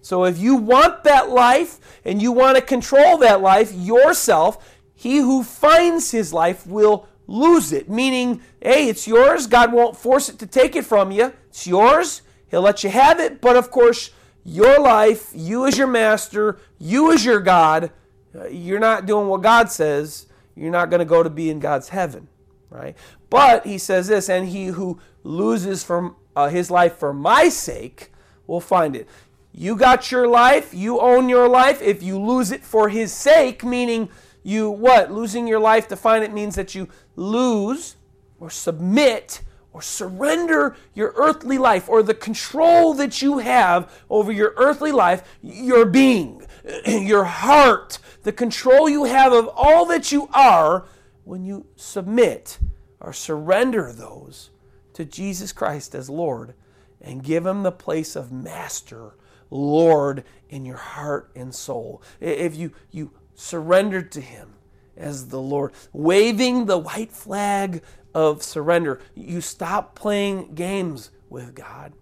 [0.00, 5.18] So if you want that life and you want to control that life yourself, he
[5.18, 7.88] who finds his life will lose it.
[7.88, 9.46] Meaning, hey, it's yours.
[9.46, 11.32] God won't force it to take it from you.
[11.48, 12.22] It's yours.
[12.50, 14.10] He'll let you have it, but of course,
[14.44, 17.92] your life, you as your master, you as your God,
[18.34, 20.26] uh, you're not doing what God says,
[20.56, 22.26] you're not going to go to be in God's heaven,
[22.68, 22.96] right?
[23.28, 28.10] But he says this, and he who loses from uh, his life for my sake
[28.48, 29.06] will find it.
[29.52, 31.80] You got your life, you own your life.
[31.82, 34.08] If you lose it for his sake, meaning
[34.42, 35.12] you what?
[35.12, 37.96] Losing your life to find it means that you lose
[38.38, 44.54] or submit or surrender your earthly life or the control that you have over your
[44.56, 46.44] earthly life, your being,
[46.86, 50.86] your heart, the control you have of all that you are
[51.24, 52.58] when you submit
[52.98, 54.50] or surrender those
[54.94, 56.54] to Jesus Christ as Lord
[57.00, 59.14] and give him the place of master,
[59.50, 62.02] Lord in your heart and soul.
[62.20, 64.54] If you you surrender to him
[64.96, 67.82] as the Lord, waving the white flag
[68.14, 69.00] of surrender.
[69.14, 71.94] You stop playing games with God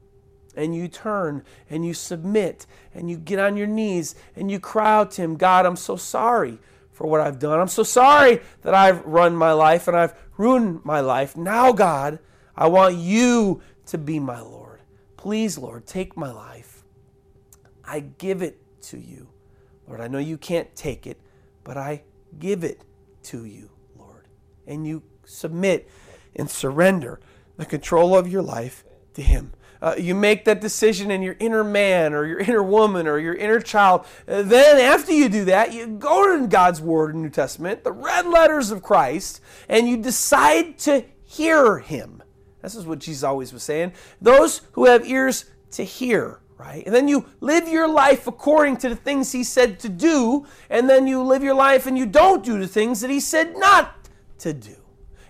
[0.57, 4.97] and you turn and you submit and you get on your knees and you cry
[4.97, 6.59] out to Him, God, I'm so sorry
[6.91, 7.61] for what I've done.
[7.61, 11.37] I'm so sorry that I've run my life and I've ruined my life.
[11.37, 12.19] Now, God,
[12.57, 14.81] I want you to be my Lord.
[15.17, 16.85] Please, Lord, take my life.
[17.85, 19.29] I give it to you.
[19.87, 21.19] Lord, I know you can't take it,
[21.69, 22.03] but I
[22.39, 22.81] give it
[23.25, 24.27] to you, Lord.
[24.67, 25.91] And you submit
[26.35, 27.21] and surrender
[27.59, 29.53] the control of your life to Him.
[29.83, 33.35] Uh, you make that decision in your inner man or your inner woman or your
[33.35, 34.07] inner child.
[34.27, 37.93] Uh, then, after you do that, you go to God's Word in New Testament, the
[37.93, 42.23] red letters of Christ, and you decide to hear Him.
[42.63, 43.93] This is what Jesus always was saying.
[44.23, 46.85] Those who have ears to hear, right?
[46.85, 50.91] And then you live your life according to the things He said to do, and
[50.91, 54.09] then you live your life and you don't do the things that He said not
[54.39, 54.75] to do.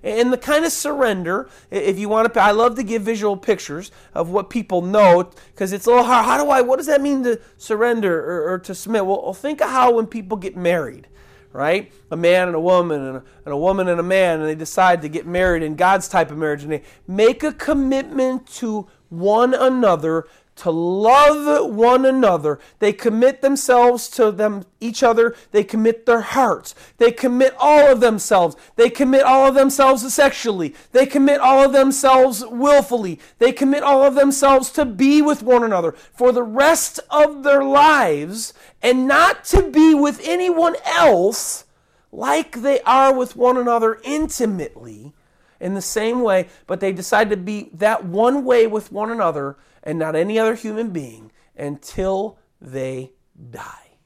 [0.03, 3.91] And the kind of surrender if you want to i love to give visual pictures
[4.15, 6.25] of what people know because it's a little hard.
[6.25, 9.05] How do i what does that mean to surrender or, or to submit?
[9.05, 11.09] Well, think of how when people get married
[11.53, 11.91] right?
[12.11, 14.55] A man and a woman and a, and a woman and a man and they
[14.55, 18.87] decide to get married in god's type of marriage and they make a commitment to
[19.09, 20.27] one another
[20.59, 22.59] to love one another.
[22.79, 25.35] They commit themselves to them each other.
[25.51, 26.75] They commit their hearts.
[26.99, 28.57] They commit all of themselves.
[28.77, 30.75] They commit all of themselves sexually.
[30.93, 33.19] They commit all of themselves willfully.
[33.39, 37.65] They commit all of themselves to be with one another for the rest of their
[37.65, 38.53] lives
[38.83, 41.65] and not to be with anyone else
[42.11, 45.13] like they are with one another intimately
[45.61, 49.57] in the same way, but they decide to be that one way with one another
[49.83, 53.13] and not any other human being until they
[53.51, 53.99] die.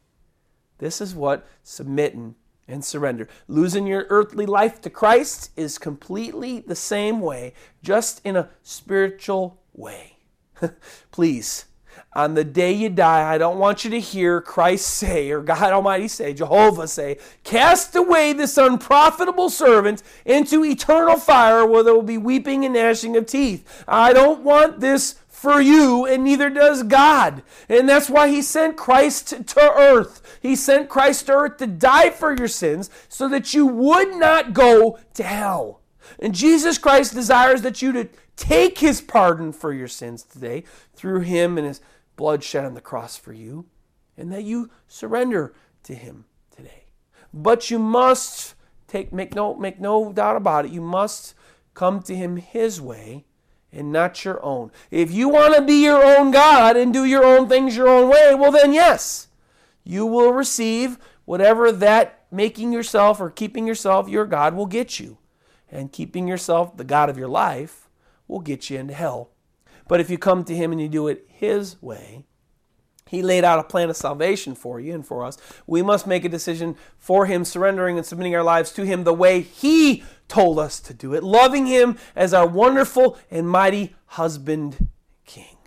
[0.78, 2.34] This is what submitting
[2.66, 3.28] and surrender.
[3.48, 7.52] Losing your earthly life to Christ is completely the same way,
[7.82, 10.16] just in a spiritual way.
[11.10, 11.66] Please,
[12.14, 15.72] on the day you die, I don't want you to hear Christ say, or God
[15.72, 22.02] Almighty say, Jehovah say, cast away this unprofitable servant into eternal fire where there will
[22.02, 23.84] be weeping and gnashing of teeth.
[23.88, 27.42] I don't want this for you, and neither does God.
[27.68, 30.38] And that's why He sent Christ to earth.
[30.40, 34.52] He sent Christ to earth to die for your sins so that you would not
[34.52, 35.80] go to hell.
[36.20, 40.62] And Jesus Christ desires that you to take His pardon for your sins today
[40.94, 41.80] through Him and His
[42.14, 43.66] blood shed on the cross for you,
[44.16, 46.84] and that you surrender to Him today.
[47.34, 48.54] But you must
[48.86, 50.70] take make no make no doubt about it.
[50.70, 51.34] You must
[51.74, 53.24] come to Him His way
[53.72, 54.70] and not your own.
[54.90, 58.10] If you want to be your own God and do your own things your own
[58.10, 59.28] way, well, then yes,
[59.84, 65.18] you will receive whatever that making yourself or keeping yourself your God will get you.
[65.70, 67.88] And keeping yourself the God of your life
[68.28, 69.30] will get you into hell.
[69.88, 72.24] But if you come to Him and you do it His way,
[73.12, 75.36] he laid out a plan of salvation for you and for us.
[75.66, 79.12] We must make a decision for Him, surrendering and submitting our lives to Him the
[79.12, 84.88] way He told us to do it, loving Him as our wonderful and mighty husband
[85.26, 85.58] King.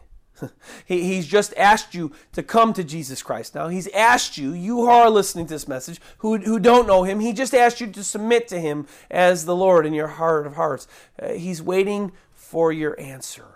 [0.87, 3.53] he's just asked you to come to Jesus Christ.
[3.53, 7.03] Now, He's asked you, you who are listening to this message, who, who don't know
[7.03, 10.47] Him, He just asked you to submit to Him as the Lord in your heart
[10.47, 10.87] of hearts.
[11.21, 13.55] Uh, he's waiting for your answer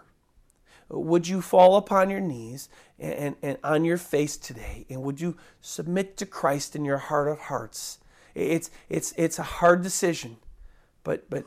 [0.90, 2.70] would you fall upon your knees
[3.00, 7.28] and, and, on your face today and would you submit to Christ in your heart
[7.28, 8.00] of hearts?
[8.36, 10.38] It's, it's, it's a hard decision,
[11.04, 11.46] but, but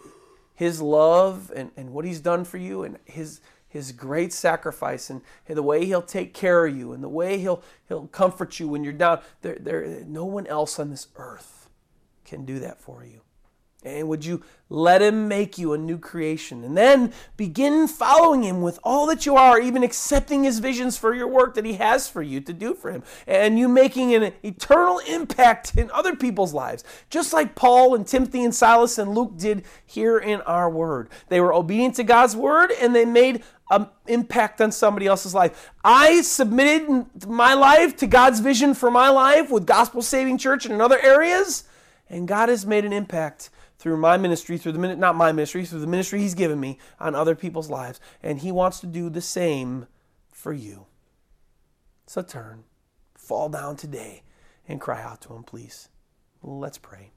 [0.55, 5.23] His love and, and what He's done for you and His, His great sacrifice and,
[5.49, 8.69] and the way He'll take care of you and the way He'll, he'll comfort you
[8.69, 11.69] when you're down, there, there, no one else on this earth
[12.25, 13.21] can do that for you.
[13.85, 16.63] And would you let Him make you a new creation?
[16.65, 21.15] And then begin following Him with all that you are, even accepting His visions for
[21.15, 23.03] your work that He has for you to do for Him.
[23.27, 28.45] And you making an eternal impact in other people's lives, just like Paul and Timothy
[28.45, 31.09] and Silas and Luke did here in our Word.
[31.29, 35.73] They were obedient to God's Word and they made an impact on somebody else's life.
[35.83, 40.75] I submitted my life to God's vision for my life with Gospel Saving Church and
[40.75, 41.65] in other areas,
[42.09, 43.51] and God has made an impact
[43.83, 46.79] through my ministry, through the minute, not my ministry, through the ministry He's given me
[47.01, 47.99] on other people's lives.
[48.23, 49.89] And He wants to do the same
[50.31, 50.87] for you.
[52.07, 52.63] So turn,
[53.17, 54.23] fall down today,
[54.69, 55.89] and cry out to Him, please.
[56.45, 57.11] Let's pray.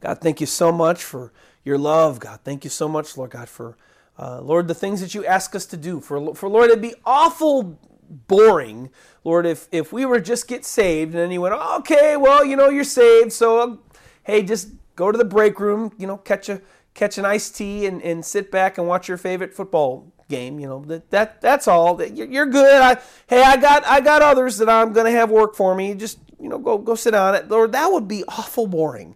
[0.00, 1.34] God, thank you so much for
[1.64, 2.40] your love, God.
[2.42, 3.76] Thank you so much, Lord God, for,
[4.18, 6.00] uh, Lord, the things that you ask us to do.
[6.00, 7.78] For, for Lord, it'd be awful
[8.08, 8.88] boring,
[9.22, 12.56] Lord, if, if we were just get saved and then you went, okay, well, you
[12.56, 13.76] know, you're saved, so uh,
[14.22, 16.60] hey, just go to the break room, you know, catch a
[16.94, 20.58] catch an iced tea and, and sit back and watch your favorite football game.
[20.58, 22.02] You know that, that that's all.
[22.02, 22.82] You're good.
[22.82, 25.94] I, hey, I got I got others that I'm gonna have work for me.
[25.94, 27.72] Just you know, go go sit on it, Lord.
[27.72, 29.14] That would be awful boring,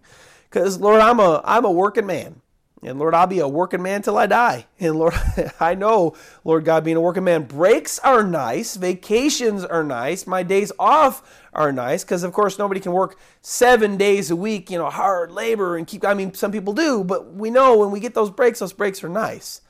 [0.49, 2.41] because Lord, I'm a I'm a working man.
[2.83, 4.65] And Lord, I'll be a working man till I die.
[4.79, 5.13] And Lord,
[5.59, 10.41] I know, Lord God, being a working man, breaks are nice, vacations are nice, my
[10.41, 11.21] days off
[11.53, 15.31] are nice, because of course nobody can work seven days a week, you know, hard
[15.31, 18.31] labor and keep, I mean, some people do, but we know when we get those
[18.31, 19.61] breaks, those breaks are nice.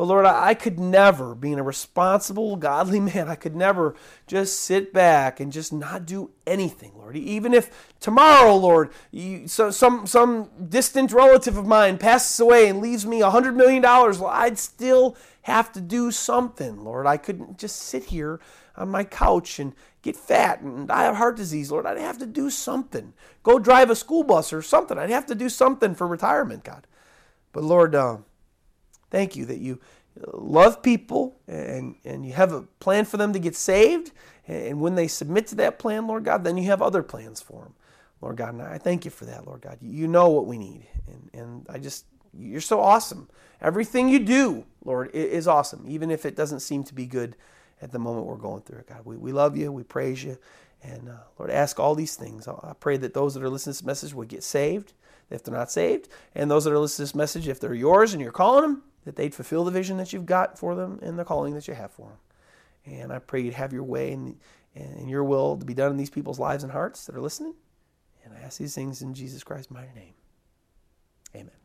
[0.00, 3.94] But Lord, I, could never, being a responsible, godly man, I could never
[4.26, 7.18] just sit back and just not do anything, Lord.
[7.18, 12.80] Even if tomorrow, Lord, you, so, some, some distant relative of mine passes away and
[12.80, 17.06] leaves me a $100 million, well, I'd still have to do something, Lord.
[17.06, 18.40] I couldn't just sit here
[18.76, 21.84] on my couch and get fat and die of heart disease, Lord.
[21.84, 23.12] I'd have to do something.
[23.42, 24.96] Go drive a school bus or something.
[24.96, 26.86] I'd have to do something for retirement, God.
[27.52, 28.18] But Lord, uh,
[29.10, 29.80] Thank you that you
[30.32, 34.12] love people and, and you have a plan for them to get saved.
[34.46, 37.62] And when they submit to that plan, Lord God, then you have other plans for
[37.62, 37.74] them.
[38.20, 39.78] Lord God, and I thank you for that, Lord God.
[39.80, 40.86] You know what we need.
[41.06, 42.04] And, and I just,
[42.38, 43.28] you're so awesome.
[43.62, 47.36] Everything you do, Lord, is awesome, even if it doesn't seem to be good
[47.80, 49.00] at the moment we're going through it, God.
[49.04, 49.72] We, we love you.
[49.72, 50.36] We praise you.
[50.82, 52.46] And uh, Lord, ask all these things.
[52.46, 54.92] I pray that those that are listening to this message would get saved
[55.30, 56.08] if they're not saved.
[56.34, 58.82] And those that are listening to this message, if they're yours and you're calling them,
[59.04, 61.74] that they'd fulfill the vision that you've got for them and the calling that you
[61.74, 62.18] have for them.
[62.94, 64.36] And I pray you'd have your way and,
[64.74, 67.54] and your will to be done in these people's lives and hearts that are listening.
[68.24, 70.14] And I ask these things in Jesus Christ's mighty name.
[71.34, 71.59] Amen.